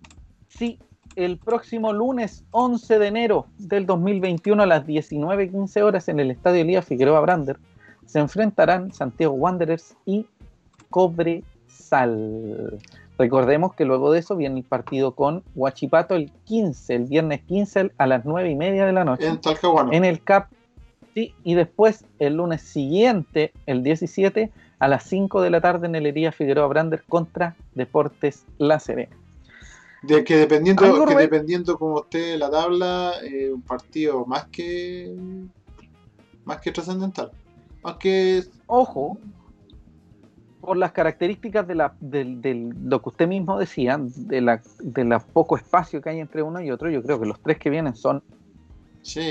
[0.49, 0.77] sí,
[1.19, 6.61] el próximo lunes 11 de enero del 2021 a las 19.15 horas en el Estadio
[6.61, 7.59] Elías Figueroa Brander.
[8.05, 10.25] Se enfrentarán Santiago Wanderers y
[10.89, 12.79] Cobresal.
[13.17, 17.91] Recordemos que luego de eso viene el partido con Huachipato el 15, el viernes 15
[17.97, 19.27] a las 9 y media de la noche.
[19.27, 19.91] En Talcahuano.
[19.91, 20.49] En el CAP.
[21.13, 25.95] Sí, y después el lunes siguiente, el 17, a las 5 de la tarde en
[25.95, 29.17] el Hería Figueroa Brander contra Deportes La Serena.
[30.01, 35.13] De que dependiendo, que dependiendo como esté la tabla, eh, un partido más que
[36.45, 37.31] más que trascendental.
[37.83, 38.43] Más que.
[38.65, 39.17] Ojo,
[40.61, 46.01] por las características de, la, lo que usted mismo decía, de la, de poco espacio
[46.01, 48.21] que hay entre uno y otro, yo creo que los tres que vienen son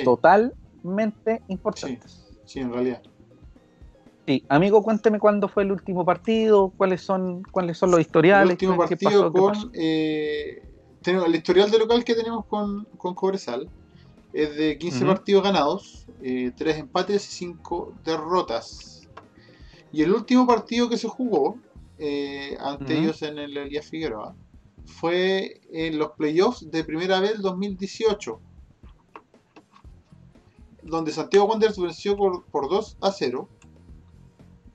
[0.04, 2.26] totalmente importantes.
[2.44, 3.02] Sí, en realidad.
[4.28, 8.44] Sí, amigo, cuénteme cuándo fue el último partido, cuáles son, cuáles son los historiales.
[8.44, 10.62] El último partido con eh,
[11.06, 13.70] el historial de local que tenemos con, con Cobresal
[14.34, 19.08] es de 15 partidos ganados, eh, 3 empates y 5 derrotas.
[19.92, 21.56] Y el último partido que se jugó
[21.96, 24.36] eh, ante ellos en el Elías Figueroa
[24.84, 28.38] fue en los playoffs de primera vez 2018,
[30.82, 33.48] donde Santiago Wanderers venció por, 2 a 0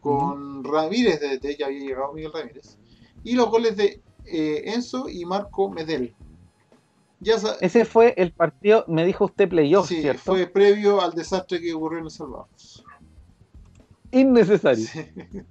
[0.04, 2.78] con Ramírez, desde ya había llegado Miguel Ramírez,
[3.24, 6.14] y los goles de eh, Enzo y Marco Medel.
[7.62, 11.99] Ese fue el partido, me dijo usted playoff, sí, fue previo al desastre que ocurrió
[11.99, 12.47] en El Salvador
[14.14, 14.86] innecesario.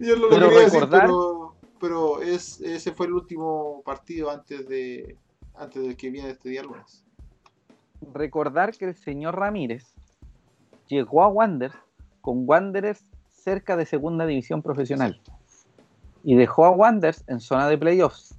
[0.00, 1.10] Yo lo, pero quería recordar...
[1.80, 5.16] pero, es, ese fue el último partido antes de
[5.54, 7.04] antes de que viene este día lunes.
[8.12, 9.94] Recordar que el señor Ramírez
[10.88, 11.76] llegó a Wanderers
[12.20, 13.11] con Wanderers
[13.42, 15.20] cerca de segunda división profesional.
[16.24, 18.36] y dejó a Wanderers en zona de playoffs.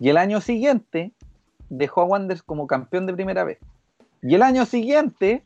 [0.00, 1.12] Y el año siguiente
[1.68, 3.58] dejó a Wanderers como campeón de primera vez.
[4.22, 5.42] Y el año siguiente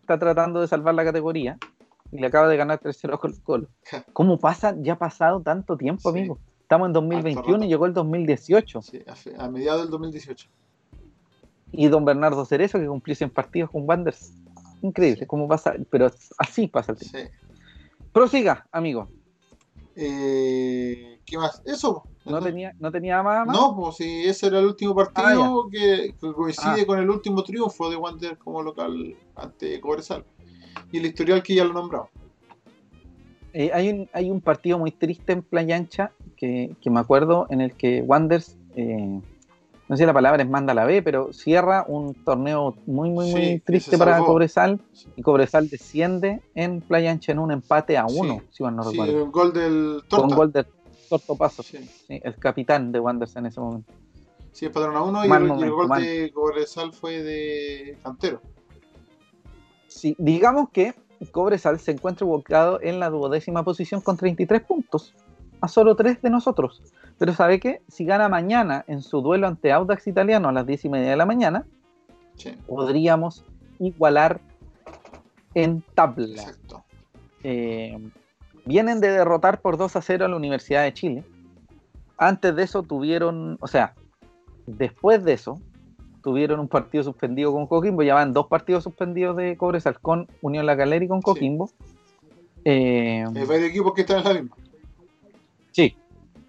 [0.00, 1.58] está tratando de salvar la categoría
[2.10, 3.68] y le acaba de ganar 3-0 Colo Colo.
[4.14, 4.74] ¿Cómo pasa?
[4.78, 6.18] Ya ha pasado tanto tiempo, Sí.
[6.18, 6.38] amigo.
[6.62, 8.80] Estamos en 2021 y llegó el 2018.
[8.80, 9.02] Sí,
[9.38, 10.48] a, a mediados del 2018.
[11.72, 14.32] Y don Bernardo Cerezo que cumplió 100 partidos con Wanderers.
[14.80, 17.18] Increíble, cómo pasa, pero así pasa el tiempo.
[17.18, 17.51] Sí.
[18.12, 19.08] Prosiga, amigo.
[19.96, 21.62] Eh, ¿Qué más?
[21.64, 22.04] Eso.
[22.24, 23.46] No tenía, no tenía más.
[23.46, 23.56] más?
[23.56, 26.86] No, pues sí, ese era el último partido que, que coincide Ah.
[26.86, 30.24] con el último triunfo de Wander como local ante Cobresal.
[30.92, 32.08] Y el historial que ya lo nombramos.
[33.54, 37.46] Eh, hay, un, hay un partido muy triste en Playa Ancha que, que me acuerdo
[37.50, 39.20] en el que Wanders, eh,
[39.92, 43.26] no sé si la palabra es manda la B, pero cierra un torneo muy, muy,
[43.26, 44.20] Sí, muy triste para.
[44.20, 48.46] Cobresal Sí, y Cobresal desciende en Playa Ancha en un empate a uno, Sí.
[48.52, 50.26] si mal no recuerdo, el gol del Torta.
[50.28, 50.64] con gol de
[51.10, 51.62] Torto Paso,
[52.08, 53.92] el capitán de Wanders en ese momento.
[54.52, 56.02] sí, es patrón a uno y el, y el momento, gol mal.
[56.02, 58.40] de Cobresal fue de Cantero.
[59.88, 60.94] Sí, digamos que
[61.32, 65.12] Cobresal se encuentra ubicado en la duodécima posición con 33 puntos,
[65.60, 66.80] a solo 3 de nosotros.
[67.22, 67.82] Pero ¿sabe qué?
[67.86, 71.16] Si gana mañana en su duelo ante Audax Italiano a las 10 y media de
[71.16, 71.64] la mañana,
[72.34, 73.44] Sí, podríamos
[73.78, 74.40] igualar
[75.54, 76.26] en tabla.
[76.42, 76.82] exacto.
[77.44, 77.96] Eh,
[78.64, 81.24] vienen de derrotar por 2 a 0 a la Universidad de Chile.
[82.18, 83.94] Antes de eso tuvieron, o sea,
[84.66, 85.60] después de eso,
[86.24, 88.02] tuvieron un partido suspendido con Coquimbo.
[88.02, 91.70] Ya van dos partidos suspendidos de Cobresal con Unión La Calera y con Coquimbo.
[92.64, 94.56] Eh, Hay varios equipos que están en la misma.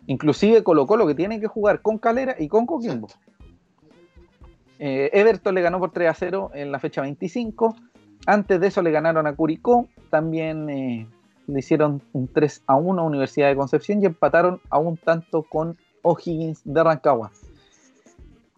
[0.08, 3.08] Inclusive Colo Colo que tiene que jugar con Calera y con Coquimbo.
[4.80, 7.76] Eh, Everton le ganó por 3 a 0 en la fecha 25.
[8.26, 9.88] Antes de eso le ganaron a Curicó.
[10.10, 11.08] También eh,
[11.47, 15.43] le hicieron un 3 a 1 a Universidad de Concepción y empataron a un tanto
[15.43, 17.32] con O'Higgins de Rancagua.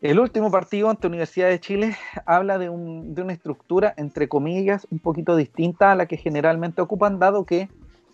[0.02, 4.88] El último partido ante Universidad de Chile habla de, un- de una estructura, entre comillas,
[4.92, 7.70] un poquito distinta a la que generalmente ocupan, dado que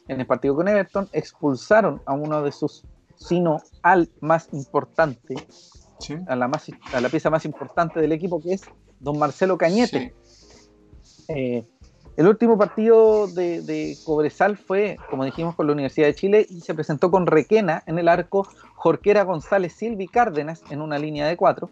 [0.07, 2.86] en el partido con Everton expulsaron a uno de sus,
[3.22, 5.36] sino al más importante,
[5.99, 6.15] Sí.
[6.28, 8.63] a la, más, a la pieza más importante del equipo, que es
[8.99, 10.13] don Marcelo Cañete.
[11.03, 11.24] Sí.
[11.30, 11.67] Eh,
[12.17, 16.61] el último partido de, de Cobresal fue, como dijimos, con la Universidad de Chile y
[16.61, 21.38] se presentó con Requena en el arco, Jorquera González Silvi Cárdenas en una línea de
[21.38, 21.69] cuatro.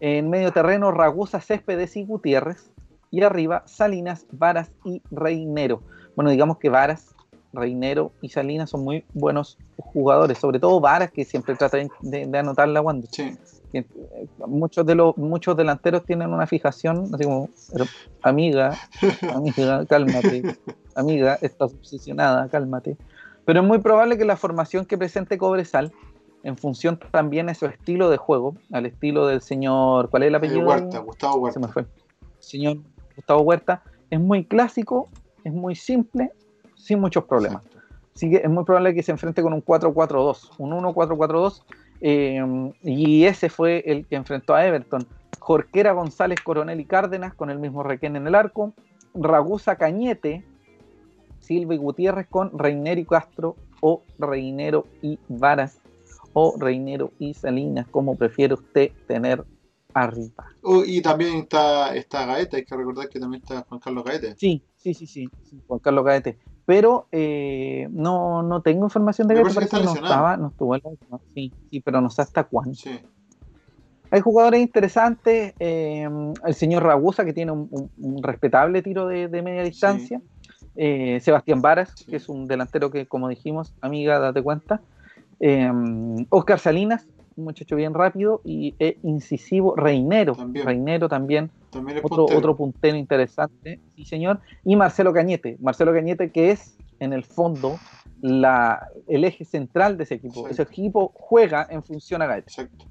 [0.00, 2.70] En medio terreno, Ragusa Céspedes y Gutiérrez.
[3.10, 5.82] Y arriba, Salinas, Varas y Reinero.
[6.14, 7.14] Bueno, digamos que Varas,
[7.52, 12.38] Reinero y Salinas son muy buenos jugadores, sobre todo Varas, que siempre trata de, de-
[12.38, 13.36] anotar la Wander Sí.
[13.72, 13.84] eh,
[14.46, 17.84] muchos de los muchos delanteros tienen una fijación así como "Pero,
[18.22, 18.76] amiga
[19.34, 20.56] amiga cálmate
[20.94, 22.96] amiga estás obsesionada cálmate
[23.44, 25.92] pero es muy probable que la formación que presente Cobresal
[26.44, 30.34] en función también a su estilo de juego al estilo del señor ¿cuál es el
[30.34, 30.66] Eh, apellido?
[30.68, 31.60] Huerta, Gustavo se Huerta.
[31.60, 31.86] me fue
[32.38, 32.78] señor
[33.16, 35.08] Gustavo Huerta es muy clásico
[35.44, 36.32] es muy simple
[36.88, 37.88] sin muchos problemas Exacto.
[38.18, 41.62] Así que es muy probable que se enfrente con un 4-4-2, un 1-4-4-2.
[42.00, 45.06] eh, y ese fue el que enfrentó a Everton.
[45.38, 48.74] Jorquera González, Coronel y Cárdenas con el mismo Requén en el arco.
[49.14, 50.44] Ragusa Cañete,
[51.38, 55.78] Silva y Gutiérrez con Reinero y Castro o Reinero y Varas
[56.32, 59.44] o Reinero y Salinas, como prefiere usted tener
[59.94, 60.44] arriba.
[60.62, 64.34] Oh, y también está, está Gaeta, hay que recordar que también está Juan Carlos Gaete.
[64.36, 66.36] Sí, sí, sí, sí, sí, Juan Carlos Gaete.
[66.68, 70.82] Pero eh, no, no tengo información de que está que no estaba, no estuvo en
[71.10, 71.18] la.
[71.32, 72.74] Sí, sí, pero no sé hasta cuándo.
[72.74, 73.00] Sí.
[74.10, 76.06] Hay jugadores interesantes, eh,
[76.44, 80.20] el señor Ragusa que tiene un, un- un respetable tiro de, de media distancia,
[80.76, 82.04] eh, Sebastián Varas, Sí.
[82.04, 84.82] que es un delantero que, como dijimos, amiga, date cuenta,
[86.28, 87.06] Oscar Salinas,
[87.38, 90.66] un muchacho bien rápido y eh, incisivo, Reinero, También.
[90.66, 92.38] Reinero también, otro, puntero.
[92.38, 97.78] otro puntero interesante, sí señor, y Marcelo Cañete, Marcelo Cañete que es en el fondo
[98.20, 100.50] la, el eje central de ese equipo, Sí.
[100.52, 102.50] ese equipo juega en función a Gaete.
[102.50, 102.84] Exacto.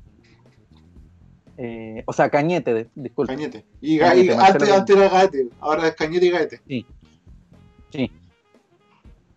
[1.58, 3.34] Eh, o sea, Cañete, disculpe.
[3.34, 3.66] Cañete.
[3.82, 6.62] Y, Cañete, y antes, antes era Gaete, ahora es Cañete y Gaete.
[7.92, 8.12] Sí.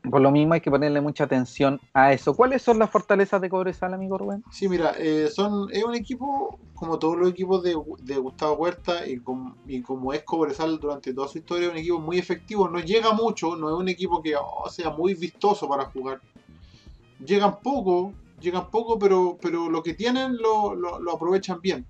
[0.09, 2.35] Por lo mismo hay que ponerle mucha atención a eso.
[2.35, 4.43] ¿Cuáles son las fortalezas de Cobresal, amigo Rubén?
[4.51, 9.19] Sí, mira, eh, son, es un equipo, como todos los equipos de, Gustavo Huerta, y,
[9.19, 12.81] com- y como es Cobresal durante toda su historia, es un equipo muy efectivo, no
[12.81, 16.21] llega mucho, no es un equipo que oh, sea muy vistoso para jugar.
[17.25, 21.85] Llegan poco, llegan poco, pero, pero lo que tienen lo, lo- lo aprovechan bien.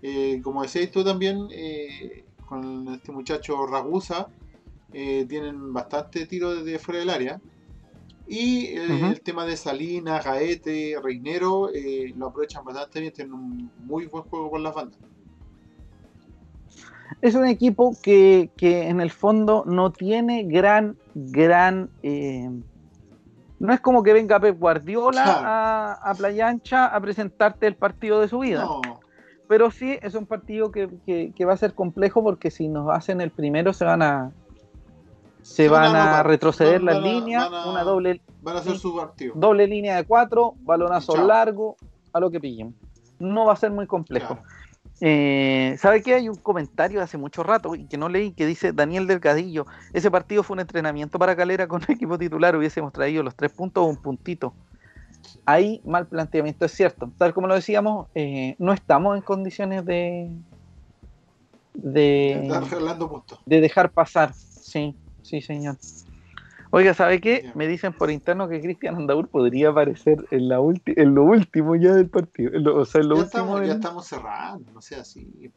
[0.00, 4.28] Eh, como decías tú también, eh, con este muchacho Ragusa,
[4.94, 7.40] eh, tienen bastante tiro desde fuera del área.
[8.26, 14.06] Y el tema de Salinas, Gaete, Reinero eh, lo aprovechan bastante bien, tienen un muy
[14.06, 14.98] buen juego por las bandas.
[17.20, 21.90] Es un equipo que, que en el fondo no tiene gran, gran...
[22.02, 22.48] eh,
[23.58, 25.40] no es como que venga Pep Guardiola Claro.
[25.46, 28.64] a, a Playa Ancha a presentarte el partido de su vida.
[28.64, 29.00] No,
[29.48, 32.90] Pero sí es un partido que, que- que va a ser complejo porque si nos
[32.90, 34.32] hacen el primero se van a
[35.44, 38.60] se van van a retroceder Van- las van líneas, van a- una doble, van a
[38.60, 39.34] hacer su partido.
[39.36, 41.76] doble línea de cuatro, balonazo largo,
[42.12, 42.74] a lo que pillen.
[43.18, 44.34] No va a ser muy complejo.
[44.36, 44.48] Claro.
[45.00, 46.14] Eh, ¿Sabe qué?
[46.14, 49.66] Hay un comentario de hace mucho rato y que no leí que dice Daniel Delgadillo.
[49.92, 52.56] Ese partido fue un entrenamiento para Calera con el equipo titular.
[52.56, 54.54] Hubiésemos traído los tres puntos o un puntito.
[55.44, 57.10] Ahí mal planteamiento, es cierto.
[57.18, 60.30] Tal como lo decíamos, eh, no estamos en condiciones de,
[61.74, 62.48] de,
[63.46, 64.32] de dejar pasar.
[64.34, 64.94] Sí,
[65.24, 65.76] sí, señor.
[66.70, 67.50] Oiga, ¿sabe qué?
[67.54, 70.56] Me dicen por interno que Cristian Andaur podría aparecer en, la
[70.86, 72.52] en lo último ya del partido.
[72.52, 75.50] en lo- o sea, en lo Ya último estamos, ya estamos cerrando, no sea así.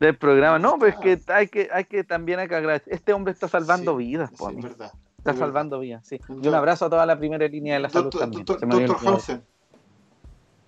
[0.00, 0.58] del programa.
[0.58, 2.92] No, pero es que hay que, hay que también hay que agradecer.
[2.92, 4.68] Este hombre está salvando Sí, vidas, sí, po, es amigo.
[4.68, 4.92] verdad.
[5.16, 6.20] Está es salvando vidas, sí.
[6.28, 8.44] Y un abrazo a toda la primera línea de la salud también.
[8.44, 8.96] doctor.
[9.04, 9.42] Hausen.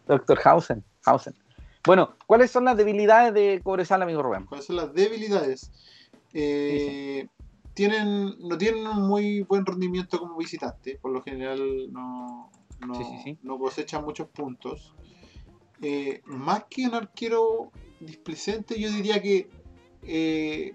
[0.06, 1.34] Doctor Hausen, Hausen.
[1.84, 4.44] Bueno, ¿cuáles son las debilidades de Cobresal, amigo Rubén?
[4.46, 5.70] ¿Cuáles son las debilidades?
[6.32, 7.28] Eh,
[7.80, 12.50] tienen, no tienen un muy buen rendimiento como visitante, por lo general no,
[12.86, 13.38] no, Sí, sí, sí.
[13.42, 14.92] no cosechan muchos puntos.
[15.80, 19.48] Eh, más que un arquero displicente, yo diría que
[20.02, 20.74] eh,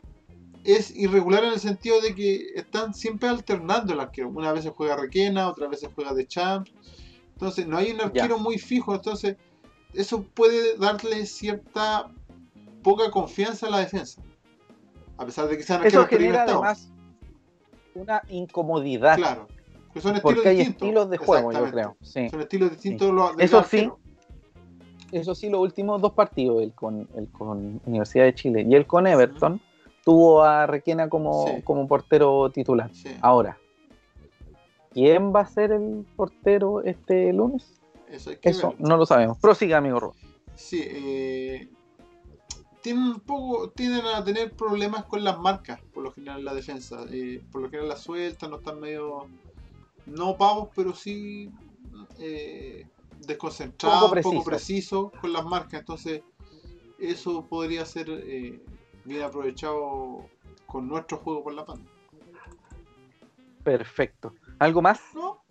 [0.63, 4.29] es irregular en el sentido de que están siempre alternando el arquero.
[4.29, 6.71] Una vez se juega Requena, otra vez se juega de Champs.
[7.33, 9.35] Entonces no hay un arquero muy fijo, entonces
[9.93, 12.11] eso puede darle cierta
[12.81, 14.23] poca confianza a la defensa.
[15.17, 16.63] A pesar de que sean Eso arqueros genera experimentados.
[16.63, 16.94] además
[17.95, 19.17] una incomodidad.
[19.17, 19.47] Claro.
[19.93, 20.81] Que son estilos porque hay distintos.
[20.83, 21.97] estilos de juego, yo creo.
[22.01, 22.29] Sí.
[22.29, 23.89] Son estilos distintos de los de Eso sí.
[25.11, 28.85] Eso sí, los últimos dos partidos, el con, el con Universidad de Chile y el
[28.85, 29.61] con Everton,
[30.03, 31.61] tuvo a Requena como, Sí.
[31.61, 32.89] como portero titular.
[32.93, 33.57] Sí, Ahora,
[34.91, 37.79] ¿quién va a ser el portero este lunes?
[38.09, 39.37] eso hay que Eso no lo sabemos.
[39.37, 40.13] Prosiga, amigo Ro.
[40.55, 41.69] Sí, eh,
[42.85, 46.53] tienen un poco, tienden a tener problemas con las marcas, por lo general en la
[46.53, 47.03] defensa.
[47.09, 49.25] Eh, por lo general las sueltan, no están medio,
[50.05, 51.49] no pavos, pero sí
[52.19, 52.87] eh,
[53.25, 55.11] desconcentrados, Poco poco precisos.
[55.19, 55.79] con las marcas.
[55.79, 56.21] Entonces,
[56.99, 58.63] eso podría ser eh,
[59.03, 60.29] bien aprovechado
[60.67, 61.89] con nuestro juego por la banda.
[63.63, 64.35] Perfecto.
[64.59, 65.01] ¿Algo más?
[65.15, 65.43] ¿No?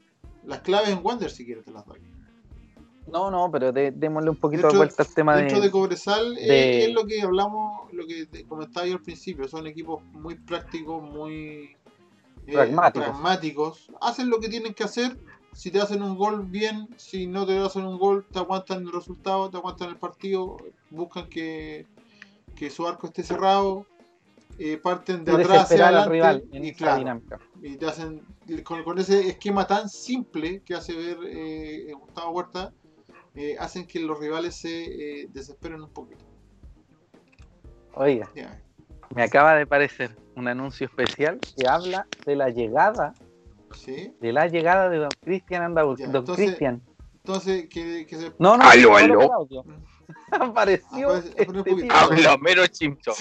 [0.45, 1.99] Las claves en Wander, si quieres, te las doy.
[3.07, 5.71] No, no, pero de- démosle un poquito de vuelta al tema Dentro de de...
[5.71, 10.03] Cobresal eh, de- es lo que hablamos, lo que comentaba yo al principio, son equipos
[10.13, 11.77] muy prácticos, muy
[12.47, 13.09] eh, Pragmáticos.
[13.09, 13.91] pragmáticos.
[14.01, 15.19] Hacen lo que tienen que hacer,
[15.53, 18.93] si te hacen un gol bien, si no te hacen un gol te aguantan el
[18.93, 20.57] resultado, te aguantan el partido,
[20.91, 21.87] buscan que,
[22.57, 23.87] que su arco esté cerrado,
[24.59, 27.39] eh, parten de de atrás hacia desesperar al rival adelante en y claro, dinámica.
[27.61, 28.23] y te hacen
[28.63, 32.73] con, con ese esquema tan simple que hace ver eh, Gustavo Huerta
[33.35, 36.25] eh, hacen que los rivales se eh, desesperen un poquito
[37.95, 38.29] Oiga,
[39.15, 43.15] me acaba de parecer un anuncio especial que habla de la llegada,
[43.73, 44.13] ¿sí?
[44.21, 45.97] de la llegada de don Cristian Andaur.
[45.97, 46.83] Ya, Don entonces- Cristian.
[47.19, 49.65] entonces que, que se No, no, Aló, no, aló.
[50.33, 51.89] Apareció Aparece- este.
[51.91, 53.15] Habla mero chimchón.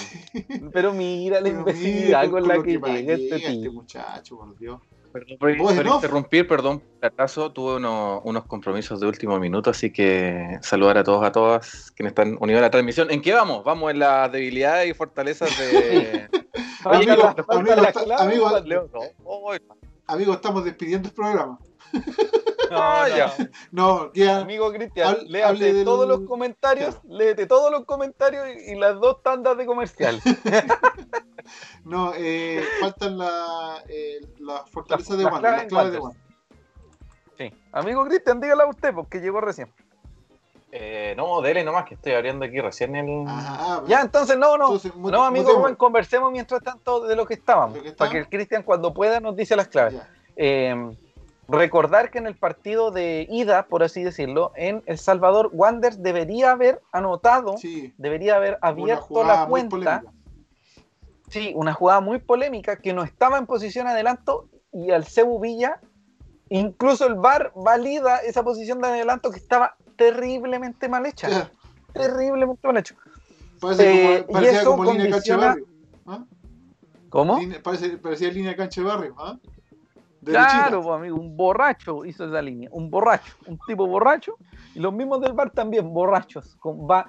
[0.72, 4.80] Pero mira la imbecilidad con la que va- llega este llega este muchacho por Dios
[5.14, 7.52] Perdón por, interrumpir, perdón por el atraso.
[7.52, 12.10] Tuve unos, unos compromisos de último minuto, así que saludar a todos, a todas quienes
[12.10, 13.12] están unidos a la transmisión.
[13.12, 13.62] ¿En qué vamos?
[13.62, 16.28] Vamos en las debilidades y fortalezas de.
[16.84, 17.12] Amigo,
[17.48, 18.90] amigo, amigo,
[20.06, 21.58] amigo estamos despidiendo el programa
[22.70, 23.16] No, Ah, no.
[23.16, 23.34] ya.
[23.70, 24.10] no
[24.40, 28.74] Amigo Cristian, Hable- léate hable del- todos los comentarios, léete todos los comentarios y, y
[28.76, 30.20] las dos tandas de comercial.
[31.84, 35.98] no eh, faltan la, eh, las fortalezas de claves las claves de.
[35.98, 36.24] Wander
[37.36, 37.52] Sí.
[37.72, 39.68] Amigo Cristian, dígala usted, porque llegó recién.
[40.70, 43.28] Eh, no, dele nomás que estoy abriendo aquí recién el.
[43.28, 44.66] Ajá, Ya, entonces no, no.
[44.66, 45.52] Entonces, No, amigo.
[45.52, 47.74] Rubén, conversemos mientras tanto de lo que estábamos.
[47.74, 48.28] ¿De lo que Para que el?
[48.28, 49.94] Cristian cuando pueda nos dice las claves.
[49.94, 50.08] Ya.
[50.36, 50.96] Eh,
[51.48, 56.52] recordar que en el partido de ida, por así decirlo, en El Salvador, Wanderers debería
[56.52, 60.02] haber anotado, Sí, debería haber abierto la cuenta.
[61.28, 65.80] Sí, una jugada muy polémica que no estaba en posición adelanto y al Cebu Villa,
[66.48, 71.50] incluso el VAR valida esa posición de adelanto que estaba terriblemente mal hecha.
[71.92, 72.84] Terriblemente mal.
[73.60, 75.66] Parece Eh, como, parecía como línea cancha de barrio.
[77.08, 77.38] ¿Cómo?
[77.38, 79.14] Línea- parece- parecía línea cancha de barrio.
[79.18, 79.36] ¿ah?
[80.24, 84.36] Claro, pues, amigo, un borracho hizo esa línea, un borracho, un tipo borracho,
[84.74, 87.06] y los mismos del bar también, borrachos, con bar,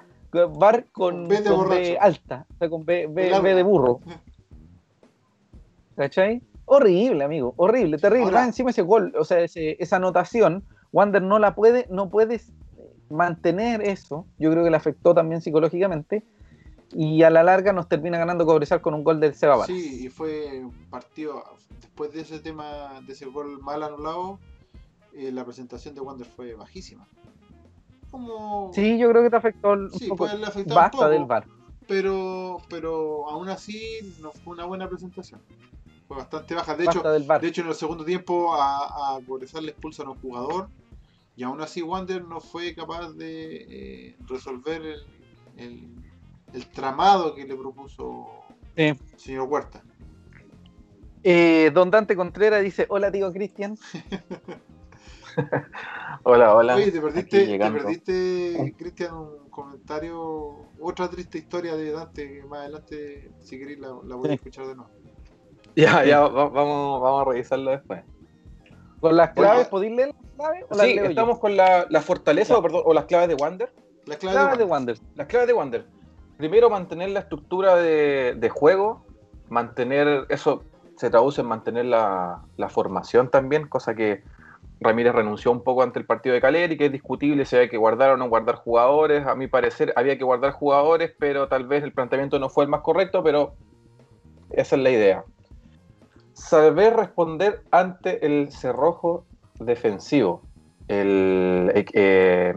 [0.58, 1.80] bar con, B de con borracho.
[1.80, 3.40] B alta, o sea, con B, B-.
[3.40, 4.00] B de burro.
[5.96, 6.42] ¿Cachai?
[6.66, 8.24] Horrible, amigo, horrible, terrible.
[8.26, 12.52] Ahora- encima ese gol, o sea, ese- esa anotación, Wander no la puede, no puedes
[13.08, 14.26] mantener eso.
[14.38, 16.24] Yo creo que le afectó también psicológicamente.
[16.92, 19.74] Y a la larga nos termina ganando Cobresal con un gol del Seba Varas.
[19.76, 21.42] Sí, y fue un partido.
[21.80, 24.38] Después de ese tema, de ese gol mal anulado,
[25.12, 27.06] eh, la presentación de Wander fue bajísima.
[28.10, 28.70] Como.
[28.72, 30.26] Sí, yo creo que te afectó un Sí, poco.
[30.26, 31.08] puede afectar un Basta poco.
[31.10, 31.44] del VAR.
[31.88, 35.40] Pero, pero aún así no fue una buena presentación.
[36.08, 36.76] Fue bastante baja.
[36.76, 40.10] De hecho, Basta de hecho en el segundo tiempo a, a Cobresal le expulsan a
[40.10, 40.68] un jugador
[41.36, 43.66] y aún así Wander no fue capaz de
[44.08, 45.00] eh, resolver el,
[45.56, 46.05] el-
[46.54, 48.26] el tramado que le propuso
[48.76, 49.82] el señor Huerta.
[51.22, 53.76] Eh, don Dante Contreras dice: Hola, tío Cristian.
[56.22, 56.76] Hola, hola.
[56.76, 62.60] Oye, te perdiste, te perdiste Cristian, un comentario, otra triste historia de Dante que más
[62.60, 64.34] adelante, si queréis, la, la voy a Sí.
[64.36, 64.90] escuchar de nuevo.
[65.76, 68.02] Ya, ya, va- vamos, vamos a revisarlo después.
[69.00, 70.64] Con las claves, ¿podéis leer las claves?
[70.70, 71.10] o las Sí, leo yo?
[71.10, 73.72] estamos con la, la fortaleza o, perdón, o las claves de Wander.
[74.06, 74.96] La clave Claves de de Wander.
[74.96, 75.16] Wander.
[75.16, 75.86] Las claves de Wander.
[76.36, 79.04] Primero, mantener la estructura de, juego,
[79.48, 80.64] mantener, eso
[80.96, 84.22] se traduce en mantener la, la formación también, cosa que
[84.80, 87.78] Ramírez renunció un poco ante el partido de Caleri, que es discutible si había que
[87.78, 89.26] guardar o no guardar jugadores.
[89.26, 92.70] A mi parecer había que guardar jugadores, pero tal vez el planteamiento no fue el
[92.70, 93.54] más correcto, pero
[94.50, 95.24] esa es la idea.
[96.34, 99.24] Saber responder ante el cerrojo
[99.58, 100.42] defensivo.
[100.88, 102.54] El, eh, eh,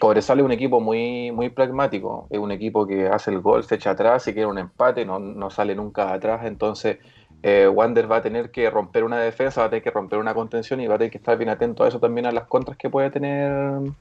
[0.00, 3.76] Cobresal es un equipo muy, muy pragmático, es un equipo que hace el gol, se
[3.76, 6.98] echa atrás, si quiere un empate, no, no sale nunca atrás, entonces
[7.42, 10.34] eh, Wander va a tener que romper una defensa, va a tener que romper una
[10.34, 12.76] contención y va a tener que estar bien atento a eso también a las contras
[12.76, 13.92] que puede tener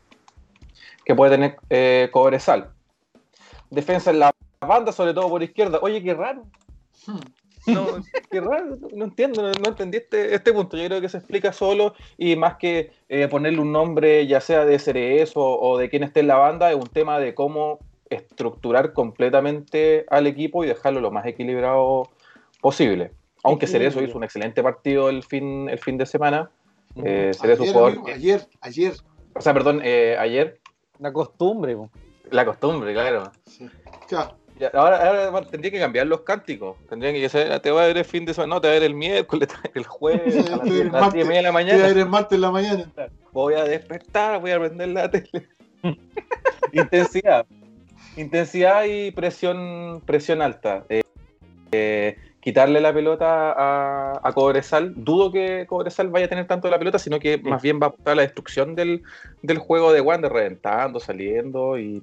[1.05, 2.71] que puede tener eh, Cobresal.
[3.69, 5.79] Defensa en la banda, sobre todo por izquierda.
[5.81, 6.43] Oye, qué raro.
[7.05, 7.19] Hmm.
[7.67, 7.87] No,
[8.29, 10.75] qué raro, no entiendo, no, no entendí este, este punto.
[10.77, 14.65] Yo creo que se explica solo y más que eh, ponerle un nombre, ya sea
[14.65, 17.79] de Cerezo o, o de quien esté en la banda, es un tema de cómo
[18.09, 22.09] estructurar completamente al equipo y dejarlo lo más equilibrado
[22.61, 23.11] posible.
[23.43, 26.49] Aunque Cerezo hizo un excelente partido el fin, el fin de semana.
[26.95, 28.93] Eh, Cerezo Ayer, jugador amigo, ayer, ayer.
[29.35, 30.59] o sea, perdón, eh, ayer,
[30.99, 31.75] La costumbre,
[32.29, 33.31] la costumbre, claro.
[33.45, 33.69] Sí.
[34.07, 34.37] Claro.
[34.63, 36.77] Ya, ahora, ahora tendría que cambiar los cánticos.
[36.87, 38.79] Tendrían que ser, te voy a ver el fin de semana, no, te voy a
[38.79, 40.83] ver el miércoles, te voy a ver el jueves, a las Te voy a ver
[40.83, 41.87] 10 el las martes, 10 de la mañana.
[41.89, 42.85] en la mañana.
[43.33, 45.49] Voy a despertar, voy a prender la tele.
[46.71, 47.45] Intensidad.
[48.15, 50.85] Intensidad y presión, presión alta.
[50.87, 51.01] Eh,
[51.73, 54.93] eh, quitarle la pelota a, a Cobresal.
[54.95, 57.89] Dudo que Cobresal vaya a tener tanto la pelota, sino que más bien va a
[57.89, 59.03] apuntar a la destrucción del,
[59.41, 61.77] del juego de Wander, reventando, saliendo.
[61.77, 62.01] y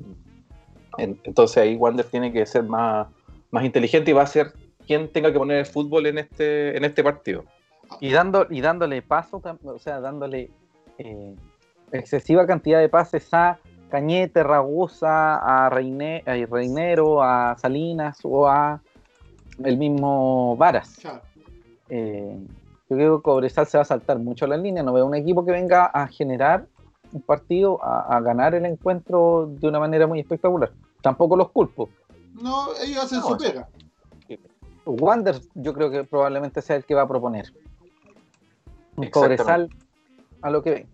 [0.99, 3.07] Entonces ahí Wander tiene que ser más,
[3.51, 4.53] más inteligente y va a ser
[4.87, 7.45] quien tenga que poner el fútbol en este, en este partido.
[8.01, 10.51] Y, dando, y dándole paso, o sea, dándole
[10.99, 11.35] eh,
[11.93, 13.59] excesiva cantidad de pases a
[13.91, 18.81] Cañete, Ragusa, a, Reine- a Reinero, a Salinas o a
[19.65, 21.01] el mismo Varas.
[21.89, 22.37] Eh,
[22.89, 24.83] yo creo que Cobresal se va a saltar mucho la línea.
[24.83, 26.67] No veo un equipo que venga a generar
[27.13, 30.73] un partido, a, a ganar el encuentro de una manera muy espectacular.
[31.03, 31.89] Tampoco los culpo.
[32.41, 33.69] No, ellos hacen No, su pega.
[34.87, 37.53] Wander yo creo que probablemente sea el que va a proponer.
[38.97, 39.09] Un.
[39.11, 39.71] Cobresal
[40.43, 40.89] a lo que venga.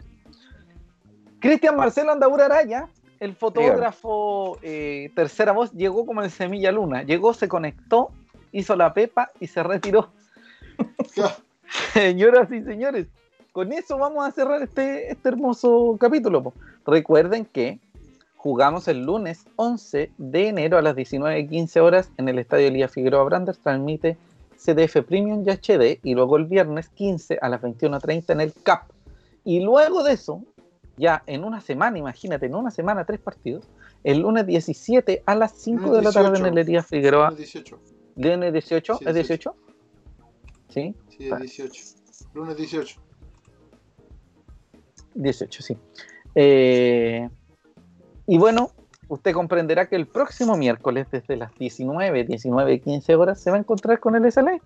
[1.41, 2.89] Cristian Marcelo Andaura Araya,
[3.21, 7.03] el fotógrafo eh, tercera voz, llegó como en semilla luna.
[7.03, 8.11] Llegó, se conectó,
[8.53, 10.11] hizo la pepa y se retiró.
[11.93, 13.07] Señoras y señores,
[13.57, 16.43] con eso vamos a cerrar este, este hermoso capítulo.
[16.43, 16.53] po.
[16.85, 17.81] Recuerden que
[18.37, 23.25] jugamos el lunes 11 de enero a las 19.15 horas en el Estadio Elías Figueroa
[23.25, 24.19] Branders, transmite
[24.59, 28.91] CDF Premium y HD, y luego el viernes 15 a las 21.30 en el CAP.
[29.43, 30.43] Y luego de eso,
[30.99, 33.65] ya en una semana, imagínate, en una semana tres partidos,
[34.05, 36.53] el lunes 17 a las 5 de la tarde en 18.
[36.53, 37.31] el Elías Figueroa.
[37.31, 37.79] Lunes 18.
[38.17, 38.99] ¿Lunes 18?
[38.99, 39.55] Sí, ¿Es 18?
[40.69, 40.95] ¿Sí?
[41.09, 41.85] Sí, es 18.
[42.35, 43.06] Lunes 18.
[45.17, 45.77] 18, sí.
[46.35, 47.29] Eh,
[48.27, 48.71] y bueno,
[49.09, 53.61] usted comprenderá que el próximo miércoles, desde las 19, 19, 15 horas, se va a
[53.61, 54.61] encontrar con el SLA.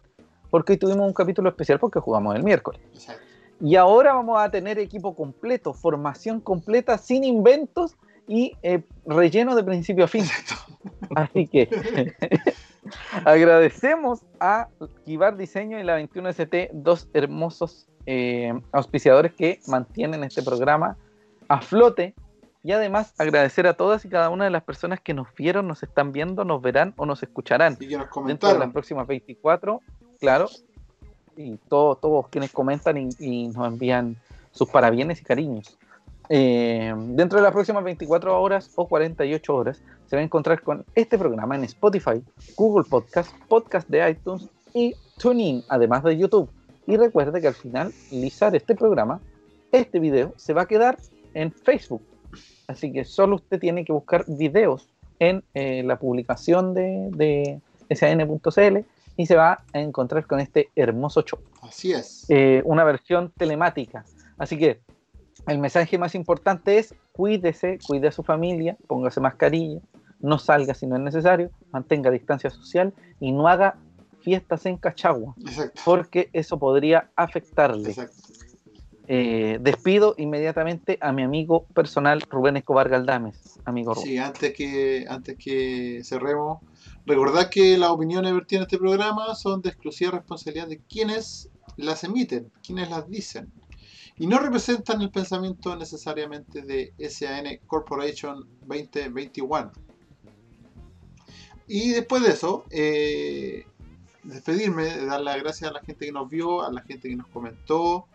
[0.51, 2.81] Porque hoy tuvimos un capítulo especial porque jugamos el miércoles.
[2.93, 3.23] Exacto.
[3.61, 7.97] Y ahora vamos a tener equipo completo, formación completa, sin inventos
[8.27, 10.25] y eh, relleno de principio a fin.
[11.15, 11.69] Así que
[13.25, 14.69] Agradecemos a
[15.05, 20.97] Kibar Diseño y la 21ST, dos hermosos eh, auspiciadores que mantienen este programa
[21.49, 22.15] a flote.
[22.63, 25.83] Y además agradecer a todas y cada una de las personas que nos vieron, nos
[25.83, 27.79] están viendo, nos verán o nos escucharán.
[27.81, 28.59] Y que nos Dentro de comentaron.
[28.61, 29.81] las próximas 24,
[30.21, 30.49] claro.
[31.37, 34.17] Y todo- todos quienes comentan y, y nos envían
[34.51, 35.79] sus parabienes y cariños.
[36.29, 40.85] Eh, dentro de las próximas 24 horas o 48 horas se va a encontrar con
[40.95, 42.23] este programa en Spotify,
[42.57, 46.49] Google Podcast, Podcast de iTunes y TuneIn, además de YouTube.
[46.87, 49.21] Y recuerde que al finalizar este programa,
[49.73, 50.99] este video se va a quedar
[51.35, 52.03] en Facebook.
[52.67, 54.89] Así que solo usted tiene que buscar videos
[55.19, 57.61] en eh, la publicación de, de
[57.95, 58.79] sn.cl
[59.17, 62.25] y se va a encontrar con este hermoso show Así es.
[62.29, 64.05] eh, una versión telemática.
[64.39, 64.81] Así que
[65.47, 69.81] el mensaje más importante es cuídese, cuide a su familia, póngase mascarilla,
[70.21, 73.77] no salga si no es necesario, mantenga distancia social y no haga
[74.23, 75.81] fiestas en Cachagua, Exacto.
[75.85, 77.91] porque eso podría afectarle.
[77.91, 78.31] Exacto.
[79.13, 84.07] Eh, despido inmediatamente a mi amigo personal Rubén Escobar Galdames, amigo Rubén.
[84.07, 86.61] Sí, antes que, antes que cerremos,
[87.07, 92.05] recordad que las opiniones vertidas en este programa son de exclusiva responsabilidad de quienes las
[92.05, 93.51] emiten, quienes las dicen,
[94.17, 99.73] y no representan el pensamiento necesariamente de SAN Corporation 2021.
[101.67, 103.65] Y después de eso, eh,
[104.23, 107.17] despedirme, de dar las gracias a la gente que nos vio, a la gente que
[107.17, 108.07] nos comentó,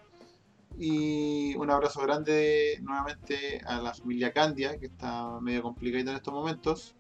[0.77, 6.34] y un abrazo grande nuevamente a la familia Candia, que está medio complicada en estos
[6.34, 6.95] momentos.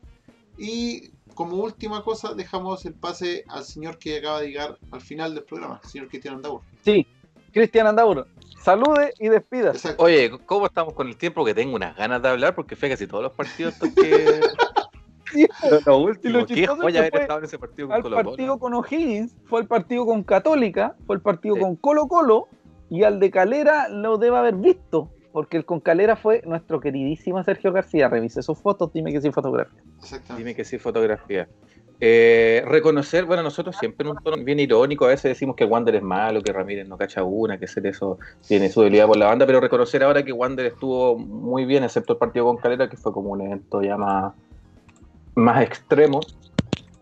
[0.57, 5.35] Y como última cosa, dejamos el pase al señor que acaba de llegar al final
[5.35, 6.61] del programa, el señor Cristian Andaur.
[6.83, 7.05] Sí,
[7.51, 8.27] Cristian Andauro,
[8.63, 9.73] salude y despida.
[9.97, 11.43] Oye, ¿cómo estamos con el tiempo?
[11.43, 14.41] Que tengo unas ganas de hablar porque fue casi todos los partidos estos que.
[15.85, 18.15] Lo último, lo qué joya que haber fue estado en ese partido con al Colo
[18.15, 18.29] Colo.
[18.29, 21.61] partido con O'Higgins, fue el partido con Católica, fue el partido Sí.
[21.61, 22.47] con Colo Colo
[22.89, 27.43] y al de Calera lo debe haber visto, porque el con Calera fue nuestro queridísimo
[27.43, 28.07] Sergio García.
[28.07, 29.81] Revise sus fotos, dime que sí fotografía.
[30.37, 31.47] Dime que sí, fotografía.
[32.01, 35.95] Eh, reconocer, bueno, nosotros siempre en un tono bien irónico, a veces decimos que Wander
[35.95, 39.27] es malo, que Ramírez no cacha una, que ser eso tiene su debilidad por la
[39.27, 42.97] banda, pero reconocer ahora que Wander estuvo muy bien, excepto el partido con Calera, que
[42.97, 44.33] fue como un evento ya más,
[45.35, 46.19] más extremo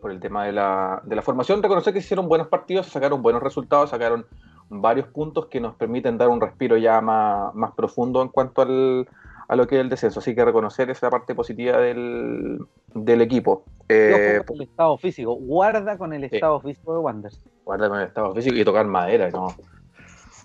[0.02, 1.62] por el tema de la, de la formación.
[1.64, 4.26] Reconocer que hicieron buenos partidos, sacaron buenos resultados, sacaron
[4.70, 9.08] varios puntos que nos permiten dar un respiro ya más, más profundo en cuanto al,
[9.48, 10.20] a lo que es el descenso.
[10.20, 12.60] Así que reconocer esa parte positiva del,
[12.94, 13.64] del equipo.
[13.88, 16.36] Eh, con el estado físico, guarda con el Sí.
[16.36, 17.44] estado físico de Wanderers.
[17.64, 19.50] guarda con el estado físico y tocar madera, ¿no?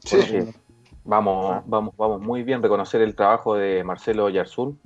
[0.05, 0.17] Sí.
[0.17, 0.59] Bueno, sí.
[1.05, 2.63] Vamos, vamos, vamos muy bien.
[2.63, 4.79] Reconocer el trabajo de Marcelo Yarzún,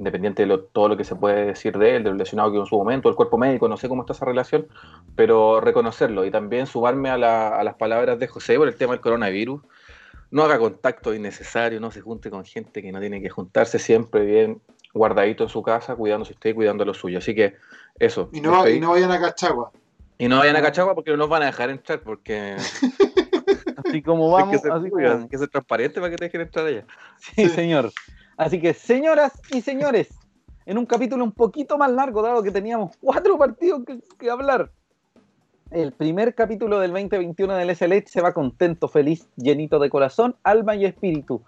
[0.00, 2.64] independiente de lo- todo lo que se puede decir de él, del lesionado que en
[2.66, 4.66] su momento, el cuerpo médico, no sé cómo está esa relación,
[5.14, 8.92] pero reconocerlo y también sumarme a, la- a las palabras de José por el tema
[8.94, 9.60] del coronavirus.
[10.30, 14.24] No haga contacto innecesario, no se junte con gente que no tiene que juntarse, siempre
[14.24, 14.62] bien
[14.94, 17.18] guardadito en su casa, cuidándose usted y cuidando lo suyo.
[17.18, 17.54] Así que
[17.98, 18.30] eso.
[18.32, 19.70] Y no, y no vayan a Cachagua.
[20.18, 22.56] y no vayan a Cachagua porque no nos van a dejar entrar, porque
[23.84, 26.16] Así como hay, vamos, que ser, así público, como- hay que ser transparente para que
[26.16, 26.84] te dejen entrar allá.
[27.18, 27.90] Sí, señor.
[28.40, 30.08] Así que, señoras y señores,
[30.64, 33.82] en un capítulo un poquito más largo, dado que teníamos cuatro partidos
[34.18, 34.70] que, hablar,
[35.70, 40.74] el primer capítulo del 2021 del SLH se va contento, feliz, llenito de corazón, alma
[40.74, 41.42] y espíritu.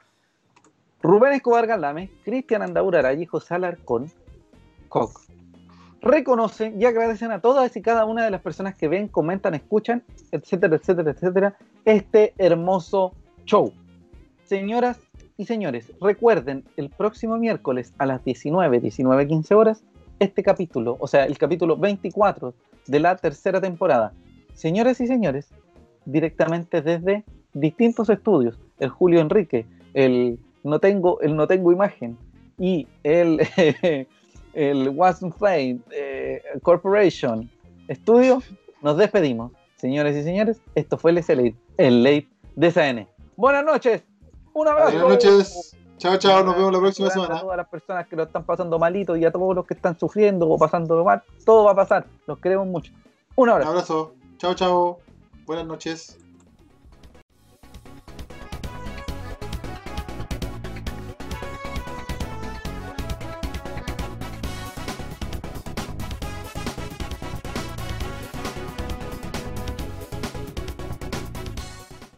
[1.00, 4.12] Rubén Escobar Galdame, Cristian Andaura Araya y José Alarcón,
[4.90, 5.18] Coc,
[6.02, 10.04] reconocen y agradecen a todas y cada una de las personas que ven, comentan, escuchan,
[10.30, 11.56] etcétera, etcétera, etcétera,
[11.86, 13.14] este hermoso
[13.46, 13.72] show.
[14.44, 14.98] Señoras
[15.36, 19.84] y señores, recuerden el próximo miércoles a las 19, 19, 15 horas,
[20.18, 22.54] este capítulo, o sea, el capítulo 24
[22.86, 24.12] de la tercera temporada.
[24.54, 25.48] Señoras y señores,
[26.04, 32.16] directamente desde distintos estudios, el Julio Enrique, el No Tengo, el no tengo Imagen
[32.58, 33.40] y el,
[34.54, 37.50] el Wasn't Play eh, Corporation
[37.88, 38.42] Estudio,
[38.80, 39.52] nos despedimos.
[39.76, 43.08] Señores y señores, esto fue el SLate, el late de SAN.
[43.36, 44.04] Buenas noches,
[44.54, 44.90] un abrazo.
[44.92, 45.76] Buenas noches.
[45.98, 46.42] Chao, chao.
[46.44, 47.36] Nos vemos la próxima semana.
[47.36, 49.98] A todas las personas que lo están pasando malito y a todos los que están
[49.98, 52.06] sufriendo o pasándolo mal, todo va a pasar.
[52.26, 52.92] Los queremos mucho.
[53.36, 53.70] Un Un abrazo.
[53.70, 54.14] abrazo.
[54.38, 54.98] Chao, chao.
[55.46, 56.18] Buenas noches.